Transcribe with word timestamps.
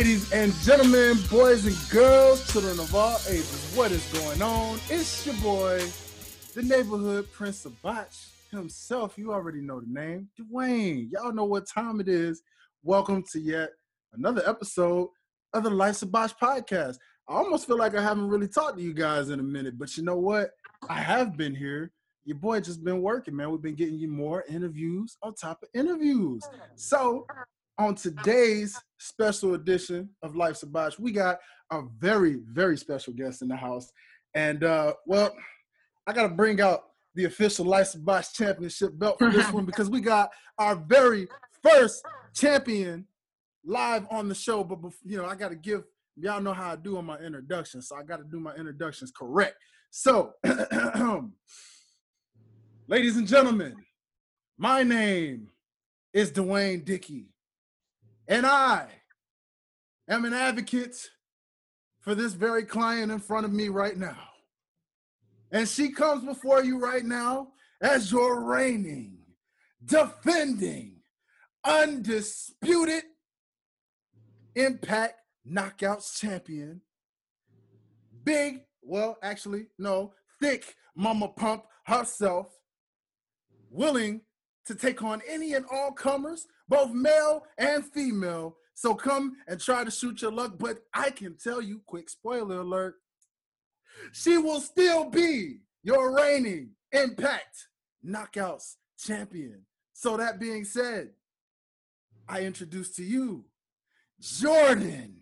Ladies 0.00 0.32
and 0.32 0.54
gentlemen, 0.62 1.18
boys 1.30 1.66
and 1.66 1.76
girls, 1.90 2.50
children 2.50 2.80
of 2.80 2.94
all 2.94 3.18
ages, 3.28 3.70
what 3.74 3.92
is 3.92 4.02
going 4.14 4.40
on? 4.40 4.80
It's 4.88 5.26
your 5.26 5.34
boy, 5.42 5.86
the 6.54 6.62
neighborhood 6.62 7.30
Prince 7.32 7.66
of 7.66 7.82
Botch 7.82 8.28
himself. 8.50 9.18
You 9.18 9.34
already 9.34 9.60
know 9.60 9.78
the 9.78 9.92
name, 9.92 10.30
Dwayne. 10.40 11.12
Y'all 11.12 11.34
know 11.34 11.44
what 11.44 11.68
time 11.68 12.00
it 12.00 12.08
is. 12.08 12.40
Welcome 12.82 13.24
to 13.32 13.40
yet 13.40 13.72
another 14.14 14.42
episode 14.48 15.10
of 15.52 15.64
the 15.64 15.70
Life's 15.70 16.00
a 16.00 16.06
Botch 16.06 16.32
podcast. 16.38 16.96
I 17.28 17.34
almost 17.34 17.66
feel 17.66 17.76
like 17.76 17.94
I 17.94 18.00
haven't 18.00 18.30
really 18.30 18.48
talked 18.48 18.78
to 18.78 18.82
you 18.82 18.94
guys 18.94 19.28
in 19.28 19.38
a 19.38 19.42
minute, 19.42 19.78
but 19.78 19.98
you 19.98 20.02
know 20.02 20.16
what? 20.16 20.52
I 20.88 20.94
have 20.94 21.36
been 21.36 21.54
here. 21.54 21.92
Your 22.24 22.38
boy 22.38 22.60
just 22.60 22.82
been 22.82 23.02
working, 23.02 23.36
man. 23.36 23.50
We've 23.50 23.60
been 23.60 23.74
getting 23.74 23.98
you 23.98 24.08
more 24.08 24.44
interviews 24.48 25.18
on 25.22 25.34
top 25.34 25.62
of 25.62 25.68
interviews. 25.74 26.42
So 26.74 27.26
on 27.80 27.94
today's 27.94 28.78
special 28.98 29.54
edition 29.54 30.10
of 30.22 30.36
Life's 30.36 30.62
a 30.62 30.66
Botch, 30.66 30.98
we 30.98 31.12
got 31.12 31.38
a 31.72 31.82
very, 31.98 32.40
very 32.52 32.76
special 32.76 33.14
guest 33.14 33.40
in 33.40 33.48
the 33.48 33.56
house. 33.56 33.90
And 34.34 34.62
uh, 34.62 34.94
well, 35.06 35.34
I 36.06 36.12
gotta 36.12 36.28
bring 36.28 36.60
out 36.60 36.82
the 37.14 37.24
official 37.24 37.64
Life's 37.64 37.94
a 37.94 37.98
Botch 37.98 38.34
championship 38.34 38.98
belt 38.98 39.18
for 39.18 39.30
this 39.30 39.50
one 39.50 39.64
because 39.66 39.88
we 39.88 40.00
got 40.00 40.30
our 40.58 40.76
very 40.76 41.26
first 41.62 42.04
champion 42.34 43.06
live 43.64 44.06
on 44.10 44.28
the 44.28 44.34
show. 44.34 44.62
But 44.62 44.78
you 45.04 45.16
know, 45.16 45.24
I 45.24 45.34
gotta 45.34 45.56
give 45.56 45.84
y'all 46.16 46.42
know 46.42 46.52
how 46.52 46.72
I 46.72 46.76
do 46.76 46.98
on 46.98 47.06
my 47.06 47.16
introduction, 47.18 47.80
so 47.80 47.96
I 47.96 48.02
gotta 48.02 48.24
do 48.24 48.40
my 48.40 48.54
introductions 48.56 49.10
correct. 49.10 49.56
So, 49.90 50.34
ladies 52.86 53.16
and 53.16 53.26
gentlemen, 53.26 53.74
my 54.58 54.82
name 54.82 55.48
is 56.12 56.30
Dwayne 56.30 56.84
Dickey. 56.84 57.30
And 58.30 58.46
I 58.46 58.86
am 60.08 60.24
an 60.24 60.32
advocate 60.32 61.10
for 61.98 62.14
this 62.14 62.32
very 62.32 62.62
client 62.62 63.10
in 63.10 63.18
front 63.18 63.44
of 63.44 63.52
me 63.52 63.68
right 63.68 63.96
now. 63.96 64.28
And 65.50 65.68
she 65.68 65.90
comes 65.90 66.24
before 66.24 66.62
you 66.62 66.78
right 66.78 67.04
now 67.04 67.48
as 67.82 68.12
your 68.12 68.44
reigning, 68.44 69.18
defending, 69.84 71.00
undisputed 71.64 73.02
Impact 74.54 75.14
Knockouts 75.44 76.20
champion. 76.20 76.82
Big, 78.22 78.60
well, 78.80 79.18
actually, 79.24 79.66
no, 79.76 80.12
thick 80.40 80.76
Mama 80.94 81.26
Pump 81.26 81.64
herself, 81.84 82.46
willing 83.70 84.20
to 84.66 84.76
take 84.76 85.02
on 85.02 85.20
any 85.28 85.54
and 85.54 85.66
all 85.72 85.90
comers 85.90 86.46
both 86.70 86.92
male 86.92 87.44
and 87.58 87.84
female. 87.84 88.56
So 88.74 88.94
come 88.94 89.36
and 89.46 89.60
try 89.60 89.84
to 89.84 89.90
shoot 89.90 90.22
your 90.22 90.32
luck. 90.32 90.54
But 90.58 90.78
I 90.94 91.10
can 91.10 91.36
tell 91.36 91.60
you, 91.60 91.82
quick 91.84 92.08
spoiler 92.08 92.60
alert, 92.60 92.94
she 94.12 94.38
will 94.38 94.60
still 94.60 95.10
be 95.10 95.58
your 95.82 96.16
reigning 96.16 96.70
Impact 96.92 97.68
Knockouts 98.06 98.76
champion. 98.98 99.66
So 99.92 100.16
that 100.16 100.40
being 100.40 100.64
said, 100.64 101.10
I 102.28 102.42
introduce 102.42 102.94
to 102.96 103.04
you 103.04 103.44
Jordynne 104.22 105.16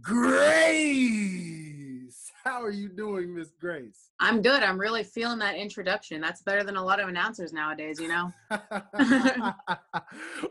Grace. 0.00 1.55
How 2.46 2.62
are 2.62 2.70
you 2.70 2.88
doing, 2.88 3.34
Miss 3.34 3.50
Grace? 3.60 4.10
I'm 4.20 4.40
good. 4.40 4.62
I'm 4.62 4.78
really 4.78 5.02
feeling 5.02 5.40
that 5.40 5.56
introduction. 5.56 6.20
That's 6.20 6.42
better 6.42 6.62
than 6.62 6.76
a 6.76 6.84
lot 6.84 7.00
of 7.00 7.08
announcers 7.08 7.52
nowadays, 7.52 7.98
you 8.00 8.06
know? 8.06 8.32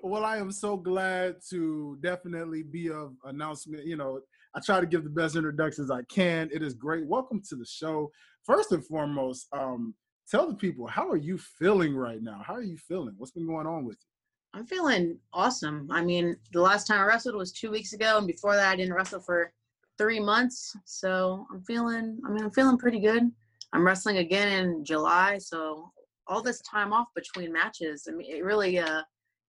well, 0.04 0.26
I 0.26 0.36
am 0.36 0.52
so 0.52 0.76
glad 0.76 1.38
to 1.52 1.98
definitely 2.02 2.64
be 2.64 2.92
of 2.92 3.14
announcement. 3.24 3.86
You 3.86 3.96
know, 3.96 4.20
I 4.54 4.60
try 4.60 4.82
to 4.82 4.86
give 4.86 5.06
the 5.06 5.10
best 5.10 5.38
introductions 5.38 5.90
I 5.90 6.02
can. 6.10 6.50
It 6.54 6.62
is 6.62 6.74
great. 6.74 7.08
Welcome 7.08 7.42
to 7.48 7.56
the 7.56 7.66
show. 7.66 8.12
First 8.44 8.74
and 8.74 8.86
foremost, 8.86 9.48
um, 9.54 9.96
tell 10.30 10.50
the 10.50 10.56
people, 10.56 10.88
how 10.88 11.10
are 11.10 11.16
you 11.16 11.38
feeling 11.38 11.96
right 11.96 12.22
now? 12.22 12.42
How 12.46 12.56
are 12.56 12.62
you 12.62 12.78
feeling? 12.78 13.14
What's 13.18 13.32
been 13.32 13.48
going 13.48 13.68
on 13.68 13.86
with 13.86 13.96
you? 14.02 14.60
I'm 14.60 14.66
feeling 14.66 15.18
awesome. 15.32 15.88
I 15.90 16.04
mean, 16.04 16.36
the 16.52 16.60
last 16.60 16.88
time 16.88 17.00
I 17.00 17.06
wrestled 17.06 17.36
was 17.36 17.54
two 17.54 17.72
weeks 17.72 17.94
ago, 17.94 18.18
and 18.18 18.28
before 18.28 18.56
that, 18.56 18.74
I 18.74 18.76
didn't 18.76 18.94
wrestle 18.94 19.22
for 19.22 19.54
three 19.98 20.20
months. 20.20 20.76
So 20.86 21.46
I'm 21.52 21.62
feeling, 21.64 22.20
I 22.26 22.30
mean, 22.30 22.44
I'm 22.44 22.52
feeling 22.52 22.78
pretty 22.78 23.00
good. 23.00 23.24
I'm 23.74 23.86
wrestling 23.86 24.18
again 24.18 24.48
in 24.48 24.86
July. 24.86 25.38
So 25.38 25.92
all 26.28 26.42
this 26.42 26.62
time 26.62 26.94
off 26.94 27.08
between 27.16 27.52
matches, 27.52 28.08
I 28.10 28.14
mean, 28.14 28.36
it 28.36 28.44
really, 28.44 28.80
uh, 28.80 29.02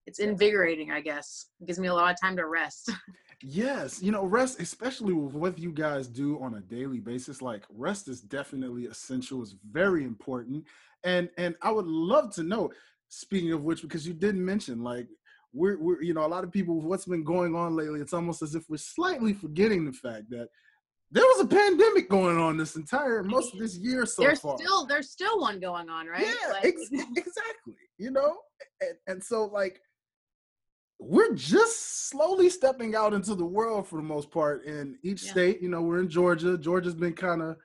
it's 0.06 0.20
invigorating, 0.20 0.90
I 0.92 1.00
guess. 1.00 1.46
It 1.60 1.66
gives 1.66 1.78
me 1.78 1.88
a 1.88 1.94
lot 1.94 2.12
of 2.12 2.20
time 2.20 2.36
to 2.36 2.46
rest. 2.46 2.92
yes. 3.42 4.02
You 4.02 4.12
know, 4.12 4.24
rest, 4.24 4.60
especially 4.60 5.12
with 5.12 5.34
what 5.34 5.58
you 5.58 5.72
guys 5.72 6.06
do 6.06 6.40
on 6.40 6.54
a 6.54 6.60
daily 6.60 7.00
basis, 7.00 7.42
like 7.42 7.64
rest 7.70 8.08
is 8.08 8.20
definitely 8.20 8.86
essential. 8.86 9.42
It's 9.42 9.54
very 9.70 10.04
important. 10.04 10.64
And, 11.04 11.28
and 11.38 11.56
I 11.62 11.70
would 11.70 11.86
love 11.86 12.32
to 12.34 12.42
know, 12.42 12.70
speaking 13.08 13.52
of 13.52 13.62
which, 13.62 13.82
because 13.82 14.06
you 14.06 14.14
didn't 14.14 14.44
mention 14.44 14.82
like 14.82 15.08
we're, 15.56 15.78
we're 15.78 16.02
you 16.02 16.14
know 16.14 16.24
a 16.24 16.28
lot 16.28 16.44
of 16.44 16.52
people 16.52 16.80
what's 16.80 17.06
been 17.06 17.24
going 17.24 17.54
on 17.56 17.74
lately 17.74 18.00
it's 18.00 18.12
almost 18.12 18.42
as 18.42 18.54
if 18.54 18.68
we're 18.68 18.76
slightly 18.76 19.32
forgetting 19.32 19.84
the 19.84 19.92
fact 19.92 20.28
that 20.28 20.48
there 21.10 21.24
was 21.24 21.40
a 21.40 21.46
pandemic 21.46 22.08
going 22.08 22.36
on 22.36 22.56
this 22.56 22.76
entire 22.76 23.22
most 23.22 23.54
of 23.54 23.58
this 23.58 23.76
year 23.76 24.04
so 24.04 24.22
there's 24.22 24.40
far. 24.40 24.56
still 24.58 24.86
there's 24.86 25.10
still 25.10 25.40
one 25.40 25.58
going 25.58 25.88
on 25.88 26.06
right 26.06 26.26
yeah 26.26 26.52
like, 26.52 26.64
ex- 26.64 26.90
exactly 27.16 27.74
you 27.98 28.10
know 28.10 28.36
and, 28.80 28.94
and 29.06 29.24
so 29.24 29.46
like 29.46 29.80
we're 30.98 31.34
just 31.34 32.08
slowly 32.08 32.48
stepping 32.48 32.94
out 32.94 33.12
into 33.12 33.34
the 33.34 33.44
world 33.44 33.86
for 33.86 33.96
the 33.96 34.02
most 34.02 34.30
part 34.30 34.64
in 34.64 34.98
each 35.02 35.24
yeah. 35.24 35.30
state 35.30 35.62
you 35.62 35.68
know 35.68 35.80
we're 35.80 36.00
in 36.00 36.08
georgia 36.08 36.58
georgia's 36.58 36.94
been 36.94 37.12
kind 37.12 37.42
of 37.42 37.56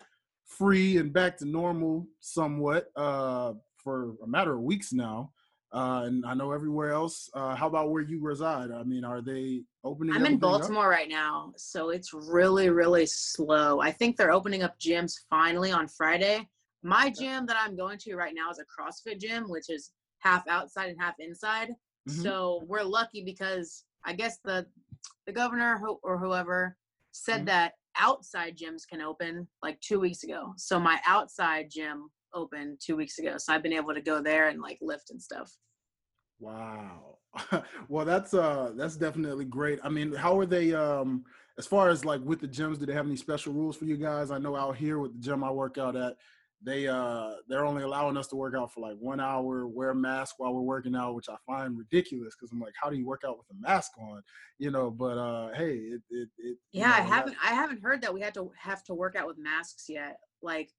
free 0.46 0.98
and 0.98 1.14
back 1.14 1.38
to 1.38 1.46
normal 1.46 2.06
somewhat 2.20 2.92
uh, 2.96 3.54
for 3.78 4.16
a 4.24 4.28
matter 4.28 4.54
of 4.54 4.62
weeks 4.62 4.92
now 4.94 5.32
uh, 5.74 6.04
and 6.06 6.26
I 6.26 6.34
know 6.34 6.52
everywhere 6.52 6.92
else. 6.92 7.30
Uh, 7.34 7.56
how 7.56 7.68
about 7.68 7.92
where 7.92 8.02
you 8.02 8.20
reside? 8.20 8.72
I 8.72 8.84
mean, 8.84 9.06
are 9.06 9.22
they 9.22 9.62
opening? 9.84 10.16
I'm 10.16 10.26
in 10.26 10.38
Baltimore 10.38 10.86
up? 10.86 10.92
right 10.92 11.10
now, 11.10 11.54
so 11.56 11.90
it's 11.90 12.14
really, 12.14 12.70
really 12.70 13.06
slow. 13.06 13.80
I 13.80 13.92
think 13.92 14.18
they're 14.18 14.32
opening 14.32 14.64
up 14.64 14.78
gyms 14.80 15.14
finally 15.30 15.72
on 15.72 15.88
Friday. 15.88 16.48
My 16.84 17.10
gym 17.10 17.46
that 17.46 17.58
I'm 17.60 17.78
going 17.78 17.98
to 18.00 18.16
right 18.16 18.34
now 18.36 18.50
is 18.50 18.60
a 18.60 18.64
CrossFit 18.64 19.20
gym, 19.20 19.50
which 19.50 19.70
is 19.70 19.92
half 20.20 20.48
outside 20.48 20.90
and 20.90 21.00
half 21.00 21.16
inside. 21.20 21.70
Mm-hmm. 22.10 22.22
So 22.22 22.64
we're 22.68 22.84
lucky 22.84 23.24
because 23.24 23.86
I 24.04 24.14
guess 24.14 24.40
the 24.44 24.66
the 25.26 25.32
governor 25.32 25.82
or 26.04 26.18
whoever 26.18 26.76
said 27.12 27.38
mm-hmm. 27.38 27.46
that 27.46 27.74
outside 27.98 28.58
gyms 28.58 28.88
can 28.88 29.02
open 29.02 29.48
like 29.62 29.80
two 29.80 30.00
weeks 30.00 30.24
ago. 30.24 30.54
So 30.58 30.80
my 30.80 31.00
outside 31.06 31.70
gym 31.70 32.10
open 32.34 32.78
two 32.80 32.96
weeks 32.96 33.20
ago. 33.20 33.38
So 33.38 33.54
I've 33.54 33.64
been 33.64 33.74
able 33.74 33.94
to 33.94 34.02
go 34.02 34.22
there 34.22 34.50
and 34.50 34.62
like 34.62 34.78
lift 34.82 35.10
and 35.10 35.22
stuff. 35.22 35.52
Wow. 36.40 37.20
well, 37.88 38.06
that's 38.06 38.34
uh 38.34 38.74
that's 38.76 38.98
definitely 38.98 39.46
great. 39.46 39.80
I 39.84 39.90
mean, 39.90 40.14
how 40.14 40.38
are 40.40 40.46
they 40.46 40.74
um 40.74 41.24
as 41.58 41.68
far 41.68 41.90
as 41.90 42.04
like 42.04 42.22
with 42.22 42.40
the 42.42 42.48
gyms, 42.48 42.80
do 42.80 42.86
they 42.86 42.94
have 42.94 43.06
any 43.06 43.16
special 43.16 43.54
rules 43.54 43.78
for 43.78 43.86
you 43.86 43.98
guys? 43.98 44.32
I 44.32 44.40
know 44.40 44.56
out 44.56 44.76
here 44.76 45.00
with 45.00 45.14
the 45.14 45.20
gym 45.20 45.44
I 45.44 45.52
work 45.52 45.78
out 45.78 45.96
at, 45.96 46.16
they 46.62 46.88
uh 46.88 47.36
they're 47.48 47.66
only 47.66 47.84
allowing 47.84 48.18
us 48.18 48.28
to 48.30 48.36
work 48.36 48.56
out 48.56 48.74
for 48.74 48.82
like 48.82 48.98
one 49.00 49.20
hour, 49.20 49.68
wear 49.68 49.92
a 49.92 49.96
mask 49.96 50.36
while 50.40 50.54
we're 50.54 50.62
working 50.62 50.96
out, 50.96 51.16
which 51.16 51.30
I 51.30 51.36
find 51.46 51.78
ridiculous 51.78 52.36
because 52.36 52.52
I'm 52.52 52.60
like, 52.60 52.74
how 52.82 52.90
do 52.90 52.98
you 52.98 53.06
work 53.06 53.22
out 53.26 53.38
with 53.38 53.48
a 53.52 53.60
mask 53.62 53.92
on? 54.00 54.22
You 54.58 54.72
know, 54.72 54.90
but 54.92 55.18
uh 55.18 55.50
hey, 55.54 55.76
it 55.76 56.02
it, 56.10 56.30
it 56.38 56.58
Yeah, 56.72 56.88
know, 56.88 56.96
I 56.96 57.02
haven't 57.02 57.38
I 57.44 57.54
haven't 57.54 57.82
heard 57.82 58.02
that 58.02 58.14
we 58.14 58.22
had 58.22 58.34
to 58.36 58.52
have 58.58 58.84
to 58.86 58.94
work 58.94 59.16
out 59.16 59.28
with 59.28 59.38
masks 59.38 59.86
yet. 59.88 60.18
Like 60.42 60.72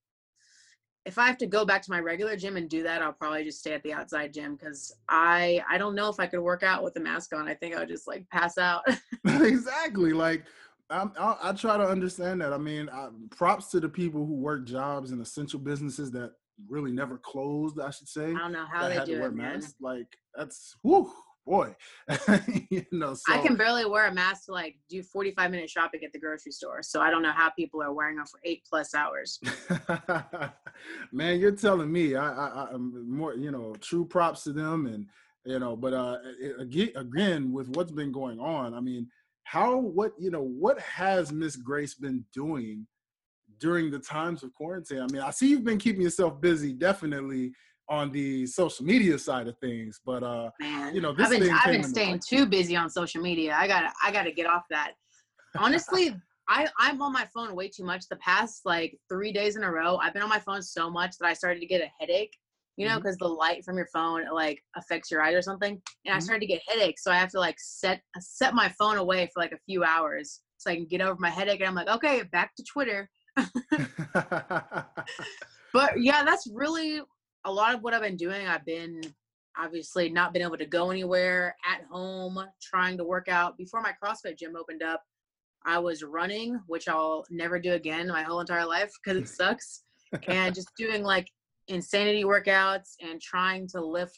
if 1.05 1.19
I 1.19 1.27
have 1.27 1.39
to 1.39 1.47
go 1.47 1.65
back 1.65 1.83
to 1.83 1.91
my 1.91 2.01
regular 2.01 2.37
gym 2.37 2.57
and 2.57 2.69
do 2.69 2.83
that, 2.85 3.03
I'll 3.03 3.13
probably 3.13 3.45
just 3.45 3.59
stay 3.59 3.73
at 3.73 3.83
the 3.83 3.93
outside 3.93 4.33
gym 4.33 4.57
because 4.57 4.95
I 5.09 5.63
I 5.69 5.79
don't 5.79 5.95
know 5.95 6.09
if 6.09 6.21
I 6.21 6.27
could 6.27 6.41
work 6.41 6.63
out 6.63 6.83
with 6.83 6.97
a 6.97 7.01
mask 7.01 7.35
on. 7.35 7.49
I 7.49 7.55
think 7.55 7.75
I 7.75 7.81
would 7.81 7.89
just 7.89 8.07
like 8.07 8.29
pass 8.31 8.59
out. 8.59 8.83
exactly. 9.25 10.13
Like 10.13 10.45
I, 10.91 11.09
I 11.43 11.53
try 11.53 11.77
to 11.77 11.85
understand 11.85 12.41
that. 12.43 12.53
I 12.53 12.59
mean, 12.59 12.89
I, 12.91 13.09
props 13.31 13.69
to 13.71 13.81
the 13.81 13.89
people 13.89 14.27
who 14.27 14.35
work 14.35 14.67
jobs 14.67 15.11
in 15.11 15.21
essential 15.21 15.59
businesses 15.59 16.11
that 16.13 16.33
really 16.69 16.93
never 16.93 17.19
closed. 17.19 17.81
I 17.81 17.91
should 17.91 18.09
say. 18.09 18.31
I 18.31 18.39
don't 18.39 18.53
know 18.53 18.67
how 18.71 18.89
they 18.89 19.05
do 19.05 19.25
it, 19.25 19.35
man. 19.35 19.63
Like 19.81 20.07
that's 20.37 20.77
whoo 20.83 21.11
boy, 21.47 21.75
you 22.71 22.85
know. 22.93 23.15
So. 23.15 23.33
I 23.33 23.39
can 23.39 23.57
barely 23.57 23.85
wear 23.85 24.07
a 24.07 24.15
mask 24.15 24.47
to 24.47 24.53
like 24.53 24.77
do 24.89 25.03
45 25.03 25.51
minute 25.51 25.71
shopping 25.71 26.05
at 26.05 26.13
the 26.13 26.19
grocery 26.19 26.53
store. 26.53 26.83
So 26.83 27.01
I 27.01 27.11
don't 27.11 27.23
know 27.23 27.33
how 27.33 27.51
people 27.51 27.83
are 27.83 27.93
wearing 27.93 28.17
them 28.17 28.27
for 28.27 28.41
eight 28.45 28.63
plus 28.69 28.95
hours. 28.95 29.41
Man, 31.13 31.41
you're 31.41 31.53
telling 31.53 31.91
me. 31.91 32.15
I, 32.15 32.29
I, 32.29 32.69
I'm 32.73 33.11
more, 33.11 33.35
you 33.35 33.51
know, 33.51 33.75
true 33.81 34.05
props 34.05 34.45
to 34.45 34.53
them, 34.53 34.87
and 34.87 35.07
you 35.45 35.59
know. 35.59 35.77
But 35.77 35.93
uh, 35.93 36.19
again, 36.59 36.91
again, 36.97 37.53
with 37.53 37.69
what's 37.77 37.93
been 37.93 38.13
going 38.13 38.39
on, 38.39 38.75
I 38.75 38.81
mean, 38.81 39.09
how, 39.45 39.77
what, 39.77 40.13
you 40.19 40.31
know, 40.31 40.43
what 40.43 40.79
has 40.81 41.33
Miss 41.33 41.57
Grace 41.57 41.95
been 41.95 42.25
doing? 42.33 42.87
during 43.59 43.93
the 43.93 43.99
times 43.99 44.43
of 44.43 44.53
quarantine. 44.55 44.99
I 44.99 45.07
mean, 45.13 45.23
I 45.23 45.31
see 45.31 45.49
you've 45.49 45.63
been 45.63 45.79
keeping 45.79 46.03
yourself 46.03 46.41
busy, 46.41 46.73
definitely 46.73 47.53
on 47.89 48.11
the 48.13 48.47
social 48.47 48.85
media 48.85 49.19
side 49.19 49.49
of 49.49 49.57
things. 49.59 50.01
But 50.05 50.23
uh, 50.23 50.51
Man, 50.61 50.95
you 50.95 51.01
know, 51.01 51.15
I've 51.19 51.31
been 51.31 51.51
I've 51.51 51.73
been 51.73 51.85
staying 51.85 52.21
too 52.27 52.47
busy 52.47 52.77
on 52.77 52.91
social 52.91 53.23
media. 53.23 53.55
I 53.59 53.67
gotta 53.67 53.93
I 54.03 54.13
gotta 54.13 54.33
get 54.33 54.47
off 54.47 54.65
that. 54.71 54.93
honestly, 55.59 56.15
I 56.49 56.67
I'm 56.79 57.01
on 57.03 57.13
my 57.13 57.27
phone 57.35 57.55
way 57.55 57.69
too 57.69 57.85
much. 57.85 58.09
The 58.09 58.17
past 58.17 58.63
like 58.65 58.99
three 59.09 59.33
days 59.33 59.57
in 59.57 59.65
a 59.65 59.71
row, 59.71 59.97
I've 59.97 60.13
been 60.13 60.23
on 60.23 60.29
my 60.29 60.41
phone 60.41 60.63
so 60.63 60.91
much 60.91 61.17
that 61.19 61.27
I 61.27 61.35
started 61.35 61.61
to 61.61 61.67
get 61.67 61.83
a 61.83 61.91
headache. 61.99 62.37
You 62.79 62.89
know, 62.89 62.97
because 62.97 63.17
mm-hmm. 63.17 63.27
the 63.27 63.35
light 63.35 63.65
from 63.67 63.77
your 63.77 63.89
phone 63.93 64.25
like 64.33 64.59
affects 64.77 65.11
your 65.11 65.23
eyes 65.23 65.35
or 65.35 65.43
something, 65.43 65.73
and 65.73 65.81
mm-hmm. 65.81 66.17
I 66.17 66.21
started 66.21 66.41
to 66.41 66.47
get 66.47 66.63
headaches. 66.67 67.05
So 67.05 67.13
I 67.13 67.17
have 67.17 67.31
to 67.33 67.39
like 67.39 67.57
set 67.59 68.01
set 68.19 68.55
my 68.55 68.71
phone 68.79 68.97
away 68.97 69.29
for 69.33 69.43
like 69.43 69.53
a 69.53 69.59
few 69.67 69.85
hours 69.85 70.41
so 70.63 70.71
I 70.71 70.77
can 70.77 70.87
get 70.87 71.01
over 71.01 71.17
my 71.21 71.31
headache. 71.31 71.61
And 71.61 71.69
I'm 71.69 71.75
like, 71.75 71.89
okay, 71.89 72.23
back 72.33 72.55
to 72.57 72.65
Twitter. 72.65 73.11
but 75.73 76.01
yeah, 76.01 76.25
that's 76.25 76.47
really 76.53 77.03
a 77.45 77.53
lot 77.53 77.75
of 77.75 77.83
what 77.83 77.95
I've 77.95 78.03
been 78.03 78.17
doing. 78.17 78.47
I've 78.47 78.65
been 78.65 79.01
obviously 79.59 80.09
not 80.09 80.33
been 80.33 80.43
able 80.43 80.57
to 80.57 80.67
go 80.67 80.91
anywhere 80.91 81.57
at 81.71 81.85
home, 81.91 82.43
trying 82.63 82.97
to 82.99 83.05
work 83.05 83.29
out. 83.29 83.59
Before 83.59 83.83
my 83.83 83.93
CrossFit 84.03 84.39
gym 84.39 84.57
opened 84.57 84.83
up, 84.83 85.03
I 85.65 85.79
was 85.79 86.03
running, 86.03 86.61
which 86.67 86.89
I'll 86.89 87.25
never 87.31 87.59
do 87.59 87.75
again 87.75 88.09
my 88.09 88.23
whole 88.23 88.41
entire 88.41 88.67
life 88.67 88.91
because 89.03 89.21
it 89.21 89.29
sucks, 89.37 89.83
and 90.27 90.55
just 90.55 90.71
doing 90.77 91.03
like 91.03 91.29
insanity 91.69 92.25
workouts 92.25 92.95
and 93.01 93.21
trying 93.21 93.69
to 93.69 93.85
lift 93.85 94.17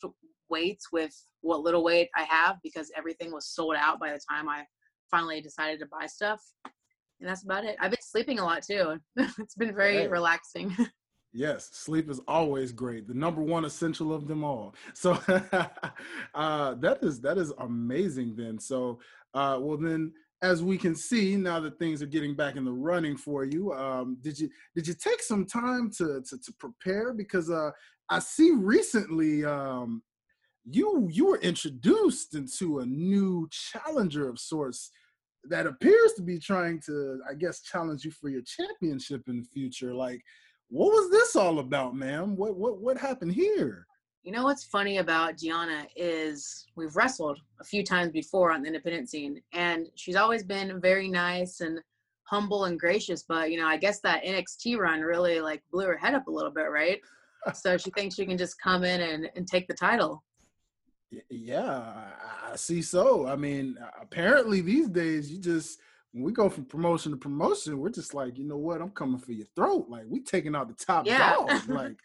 weights 0.48 0.88
with 0.92 1.14
what 1.42 1.60
little 1.60 1.84
weight 1.84 2.08
I 2.16 2.22
have 2.24 2.56
because 2.62 2.90
everything 2.96 3.32
was 3.32 3.48
sold 3.48 3.76
out 3.76 4.00
by 4.00 4.12
the 4.12 4.20
time 4.30 4.48
I 4.48 4.64
finally 5.10 5.40
decided 5.40 5.78
to 5.80 5.86
buy 5.86 6.06
stuff. 6.06 6.40
And 7.20 7.28
that's 7.28 7.44
about 7.44 7.64
it. 7.64 7.76
I've 7.80 7.90
been 7.90 8.02
sleeping 8.02 8.38
a 8.38 8.44
lot 8.44 8.62
too. 8.62 8.98
it's 9.16 9.54
been 9.54 9.74
very 9.74 9.98
hey. 9.98 10.08
relaxing. 10.08 10.74
Yes, 11.36 11.68
sleep 11.72 12.08
is 12.08 12.20
always 12.28 12.70
great. 12.70 13.08
The 13.08 13.14
number 13.14 13.42
one 13.42 13.64
essential 13.64 14.14
of 14.14 14.28
them 14.28 14.44
all. 14.44 14.76
So 14.94 15.12
uh, 16.34 16.74
that 16.74 16.98
is 17.02 17.20
that 17.22 17.38
is 17.38 17.52
amazing. 17.58 18.36
Then, 18.36 18.60
so 18.60 19.00
uh, 19.34 19.58
well 19.60 19.76
then, 19.76 20.12
as 20.42 20.62
we 20.62 20.78
can 20.78 20.94
see 20.94 21.36
now 21.36 21.58
that 21.58 21.76
things 21.76 22.00
are 22.02 22.06
getting 22.06 22.36
back 22.36 22.54
in 22.54 22.64
the 22.64 22.72
running 22.72 23.16
for 23.16 23.44
you, 23.44 23.72
um, 23.72 24.16
did 24.20 24.38
you 24.38 24.48
did 24.76 24.86
you 24.86 24.94
take 24.94 25.20
some 25.20 25.44
time 25.44 25.90
to 25.98 26.22
to, 26.22 26.38
to 26.38 26.52
prepare? 26.60 27.12
Because 27.12 27.50
uh, 27.50 27.72
I 28.08 28.20
see 28.20 28.52
recently 28.52 29.44
um, 29.44 30.04
you 30.70 31.08
you 31.10 31.26
were 31.26 31.40
introduced 31.40 32.36
into 32.36 32.78
a 32.78 32.86
new 32.86 33.48
challenger 33.50 34.28
of 34.28 34.38
sorts 34.38 34.92
that 35.48 35.66
appears 35.66 36.12
to 36.14 36.22
be 36.22 36.38
trying 36.38 36.80
to, 36.86 37.20
I 37.28 37.34
guess, 37.34 37.60
challenge 37.60 38.04
you 38.04 38.10
for 38.10 38.30
your 38.30 38.42
championship 38.42 39.22
in 39.28 39.40
the 39.40 39.46
future. 39.52 39.92
Like 39.92 40.22
what 40.68 40.92
was 40.92 41.10
this 41.10 41.36
all 41.36 41.58
about, 41.58 41.94
ma'am? 41.94 42.36
What 42.36 42.56
what 42.56 42.80
what 42.80 42.98
happened 42.98 43.32
here? 43.32 43.86
You 44.22 44.32
know 44.32 44.44
what's 44.44 44.64
funny 44.64 44.98
about 44.98 45.36
Deonna 45.36 45.86
is 45.96 46.66
we've 46.76 46.96
wrestled 46.96 47.38
a 47.60 47.64
few 47.64 47.84
times 47.84 48.10
before 48.10 48.52
on 48.52 48.62
the 48.62 48.68
independent 48.68 49.10
scene, 49.10 49.40
and 49.52 49.86
she's 49.94 50.16
always 50.16 50.42
been 50.42 50.80
very 50.80 51.08
nice 51.08 51.60
and 51.60 51.80
humble 52.24 52.64
and 52.64 52.80
gracious. 52.80 53.24
But 53.28 53.50
you 53.50 53.58
know, 53.58 53.66
I 53.66 53.76
guess 53.76 54.00
that 54.00 54.24
NXT 54.24 54.78
run 54.78 55.00
really 55.00 55.40
like 55.40 55.62
blew 55.70 55.86
her 55.86 55.96
head 55.96 56.14
up 56.14 56.26
a 56.26 56.30
little 56.30 56.50
bit, 56.50 56.70
right? 56.70 57.00
so 57.52 57.76
she 57.76 57.90
thinks 57.90 58.14
she 58.14 58.26
can 58.26 58.38
just 58.38 58.60
come 58.60 58.84
in 58.84 59.00
and, 59.00 59.30
and 59.36 59.46
take 59.46 59.68
the 59.68 59.74
title. 59.74 60.24
Yeah, 61.30 61.82
I 62.50 62.56
see. 62.56 62.82
So, 62.82 63.26
I 63.26 63.36
mean, 63.36 63.76
apparently 64.00 64.60
these 64.60 64.88
days 64.88 65.30
you 65.30 65.38
just 65.38 65.78
when 66.14 66.22
we 66.22 66.32
go 66.32 66.48
from 66.48 66.64
promotion 66.64 67.10
to 67.10 67.18
promotion, 67.18 67.80
we're 67.80 67.90
just 67.90 68.14
like, 68.14 68.38
you 68.38 68.44
know 68.44 68.56
what, 68.56 68.80
I'm 68.80 68.90
coming 68.90 69.18
for 69.18 69.32
your 69.32 69.48
throat. 69.56 69.86
Like 69.88 70.04
we 70.08 70.20
taking 70.20 70.54
out 70.54 70.68
the 70.68 70.84
top 70.84 71.06
yeah. 71.06 71.34
dog. 71.34 71.50
Like 71.68 71.96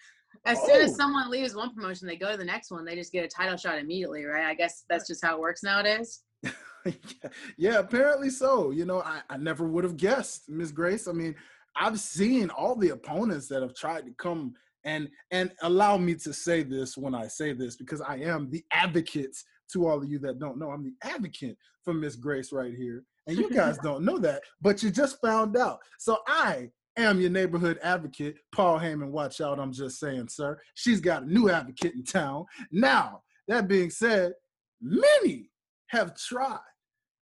as 0.45 0.57
oh. 0.61 0.65
soon 0.65 0.81
as 0.81 0.93
oh. 0.93 0.95
someone 0.95 1.29
leaves 1.29 1.55
one 1.55 1.75
promotion, 1.75 2.07
they 2.07 2.15
go 2.15 2.31
to 2.31 2.37
the 2.37 2.43
next 2.43 2.71
one. 2.71 2.85
They 2.85 2.95
just 2.95 3.11
get 3.11 3.23
a 3.23 3.27
title 3.27 3.55
shot 3.55 3.77
immediately, 3.77 4.25
right? 4.25 4.45
I 4.45 4.55
guess 4.55 4.83
that's 4.89 5.05
just 5.05 5.23
how 5.23 5.35
it 5.35 5.39
works 5.39 5.61
nowadays. 5.61 6.21
yeah, 6.43 6.51
yeah, 7.57 7.79
apparently 7.79 8.31
so. 8.31 8.71
You 8.71 8.85
know, 8.85 9.01
I, 9.01 9.21
I 9.29 9.37
never 9.37 9.67
would 9.67 9.83
have 9.83 9.95
guessed, 9.97 10.49
Miss 10.49 10.71
Grace. 10.71 11.07
I 11.07 11.11
mean, 11.11 11.35
I've 11.75 11.99
seen 11.99 12.49
all 12.49 12.75
the 12.75 12.89
opponents 12.89 13.47
that 13.49 13.61
have 13.61 13.75
tried 13.75 14.05
to 14.07 14.11
come 14.17 14.55
and 14.85 15.07
and 15.29 15.51
allow 15.61 15.97
me 15.97 16.15
to 16.15 16.33
say 16.33 16.63
this 16.63 16.97
when 16.97 17.13
I 17.13 17.27
say 17.27 17.53
this 17.53 17.75
because 17.75 18.01
I 18.01 18.15
am 18.15 18.49
the 18.49 18.63
advocate 18.71 19.37
to 19.73 19.87
all 19.87 20.01
of 20.01 20.09
you 20.09 20.17
that 20.19 20.39
don't 20.39 20.57
know. 20.57 20.71
I'm 20.71 20.83
the 20.83 20.95
advocate 21.03 21.57
for 21.83 21.93
Miss 21.93 22.15
Grace 22.15 22.51
right 22.51 22.73
here. 22.73 23.03
And 23.29 23.37
you 23.37 23.49
guys 23.51 23.77
don't 23.83 24.03
know 24.03 24.17
that, 24.17 24.41
but 24.59 24.81
you 24.81 24.89
just 24.89 25.21
found 25.21 25.55
out. 25.55 25.79
So 25.99 26.17
I 26.27 26.69
am 26.97 27.21
your 27.21 27.29
neighborhood 27.29 27.79
advocate, 27.83 28.37
Paul 28.51 28.79
Heyman. 28.79 29.11
Watch 29.11 29.39
out, 29.39 29.59
I'm 29.59 29.71
just 29.71 29.99
saying, 29.99 30.27
sir. 30.29 30.59
She's 30.73 30.99
got 30.99 31.23
a 31.23 31.31
new 31.31 31.49
advocate 31.49 31.93
in 31.93 32.03
town. 32.03 32.45
Now, 32.71 33.21
that 33.47 33.67
being 33.67 33.91
said, 33.91 34.33
many 34.81 35.51
have 35.87 36.17
tried 36.17 36.59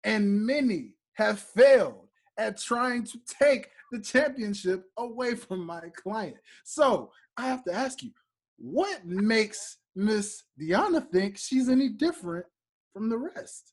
and 0.04 0.46
many 0.46 0.94
have 1.14 1.40
failed 1.40 2.08
at 2.38 2.60
trying 2.60 3.02
to 3.04 3.18
take 3.42 3.68
the 3.90 4.00
championship 4.00 4.84
away 4.98 5.34
from 5.34 5.66
my 5.66 5.82
client. 5.96 6.36
So 6.64 7.10
I 7.36 7.46
have 7.46 7.64
to 7.64 7.74
ask 7.74 8.02
you, 8.02 8.10
what 8.56 9.04
makes 9.04 9.78
Miss 9.96 10.44
Deonna 10.60 11.08
think 11.10 11.38
she's 11.38 11.68
any 11.68 11.88
different 11.88 12.46
from 12.92 13.08
the 13.08 13.18
rest? 13.18 13.72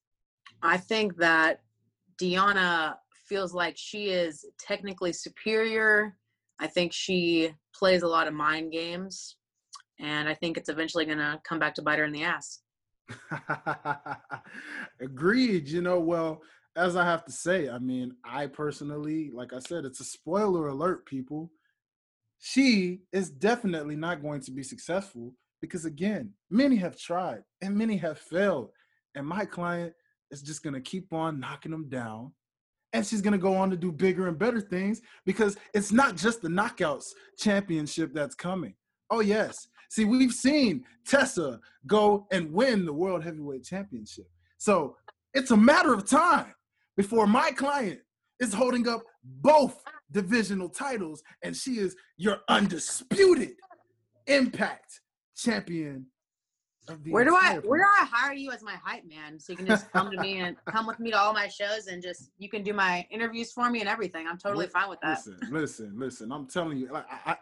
I 0.62 0.78
think 0.78 1.18
that 1.18 1.62
Deonna 2.22 2.96
feels 3.28 3.54
like 3.54 3.76
she 3.78 4.08
is 4.10 4.46
technically 4.60 5.14
superior. 5.14 6.16
I 6.60 6.68
think 6.68 6.94
she 6.94 7.52
plays 7.74 8.04
a 8.04 8.08
lot 8.08 8.28
of 8.28 8.34
mind 8.34 8.72
games, 8.72 9.36
and 10.00 10.30
I 10.30 10.34
think 10.34 10.58
it's 10.58 10.70
eventually 10.70 11.06
going 11.06 11.18
to 11.18 11.40
come 11.48 11.60
back 11.60 11.76
to 11.76 11.82
bite 11.82 12.00
her 12.00 12.06
in 12.06 12.14
the 12.14 12.24
ass. 12.24 12.62
Agreed. 15.02 15.68
You 15.68 15.82
know, 15.82 16.00
well, 16.00 16.42
as 16.76 16.96
I 16.96 17.06
have 17.06 17.26
to 17.26 17.32
say, 17.32 17.70
I 17.70 17.80
mean, 17.80 18.16
I 18.24 18.48
personally, 18.48 19.32
like 19.34 19.54
I 19.54 19.60
said, 19.60 19.86
it's 19.86 20.00
a 20.00 20.06
spoiler 20.06 20.68
alert, 20.68 21.06
people. 21.06 21.52
She 22.40 23.02
is 23.12 23.30
definitely 23.30 23.96
not 23.96 24.22
going 24.22 24.42
to 24.42 24.52
be 24.52 24.64
successful 24.64 25.34
because, 25.62 25.86
again, 25.86 26.34
many 26.50 26.76
have 26.78 26.98
tried 26.98 27.44
and 27.62 27.76
many 27.76 27.98
have 27.98 28.20
failed. 28.20 28.70
And 29.16 29.26
my 29.26 29.46
client 29.46 29.94
is 30.36 30.42
just 30.42 30.64
going 30.64 30.74
to 30.74 30.82
keep 30.82 31.14
on 31.14 31.40
knocking 31.40 31.72
them 31.72 31.88
down. 31.90 32.32
And 32.94 33.06
she's 33.06 33.22
going 33.22 33.34
to 33.34 33.38
go 33.38 33.56
on 33.56 33.70
to 33.72 33.78
do 33.78 33.92
bigger 33.92 34.28
and 34.28 34.38
better 34.38 34.62
things 34.62 35.02
because 35.26 35.58
it's 35.74 35.92
not 35.92 36.16
just 36.16 36.42
the 36.42 36.48
knockouts 36.48 37.08
championship 37.38 38.14
that's 38.14 38.36
coming. 38.36 38.76
Oh, 39.10 39.22
yes. 39.22 39.68
See, 39.90 40.06
we've 40.06 40.32
seen 40.32 40.84
Tessa 41.06 41.60
go 41.88 42.28
and 42.32 42.52
win 42.52 42.86
the 42.86 42.94
World 42.94 43.24
Heavyweight 43.24 43.64
Championship. 43.64 44.28
So 44.58 44.98
it's 45.34 45.52
a 45.52 45.58
matter 45.58 45.94
of 45.94 46.08
time 46.08 46.54
before 46.96 47.28
my 47.28 47.52
client 47.52 48.00
is 48.40 48.54
holding 48.54 48.88
up 48.88 49.04
both 49.24 49.82
divisional 50.12 50.70
titles 50.70 51.22
and 51.44 51.56
she 51.56 51.78
is 51.78 51.96
your 52.18 52.40
undisputed 52.48 53.56
impact 54.28 55.02
champion 55.36 56.08
where 57.10 57.24
do 57.26 57.36
I 57.36 57.60
where 57.60 57.80
do 57.80 57.86
I 57.86 58.06
hire 58.06 58.34
you 58.34 58.52
as 58.52 58.62
my 58.62 58.76
hype 58.84 59.06
man 59.06 59.40
so 59.40 59.54
you 59.54 59.58
can 59.58 59.66
just 59.66 59.92
come 59.92 60.12
to 60.12 60.20
me 60.20 60.40
and 60.40 60.56
come 60.70 60.88
with 60.88 61.00
me 61.00 61.12
to 61.12 61.20
all 61.20 61.34
my 61.34 61.48
shows 61.48 61.88
and 61.88 62.02
just 62.02 62.32
you 62.38 62.50
can 62.50 62.64
do 62.64 62.74
my 62.74 63.06
interviews 63.10 63.52
for 63.52 63.70
me 63.70 63.80
and 63.80 63.90
everything. 63.90 64.28
I'm 64.28 64.38
totally 64.38 64.68
fine 64.68 64.90
with 64.90 65.00
that. 65.02 65.20
Listen, 65.26 65.40
listen, 65.52 65.94
listen. 65.96 66.32
I'm 66.32 66.48
telling 66.48 66.78
you, 66.78 66.92
like 66.92 67.06
I, 67.26 67.38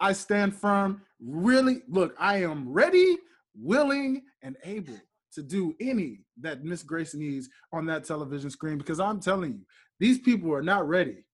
I 0.00 0.12
stand 0.12 0.54
firm. 0.54 1.02
Really, 1.20 1.82
look, 1.88 2.14
I 2.18 2.42
am 2.42 2.68
ready, 2.72 3.18
willing, 3.54 4.22
and 4.42 4.56
able 4.64 4.98
to 5.32 5.42
do 5.42 5.74
any 5.80 6.20
that 6.40 6.64
Miss 6.64 6.82
Grace 6.82 7.14
needs 7.14 7.48
on 7.72 7.86
that 7.86 8.04
television 8.04 8.50
screen 8.50 8.78
because 8.78 9.00
I'm 9.00 9.20
telling 9.20 9.52
you, 9.52 9.66
these 10.00 10.18
people 10.18 10.52
are 10.52 10.62
not 10.62 10.88
ready 10.88 11.24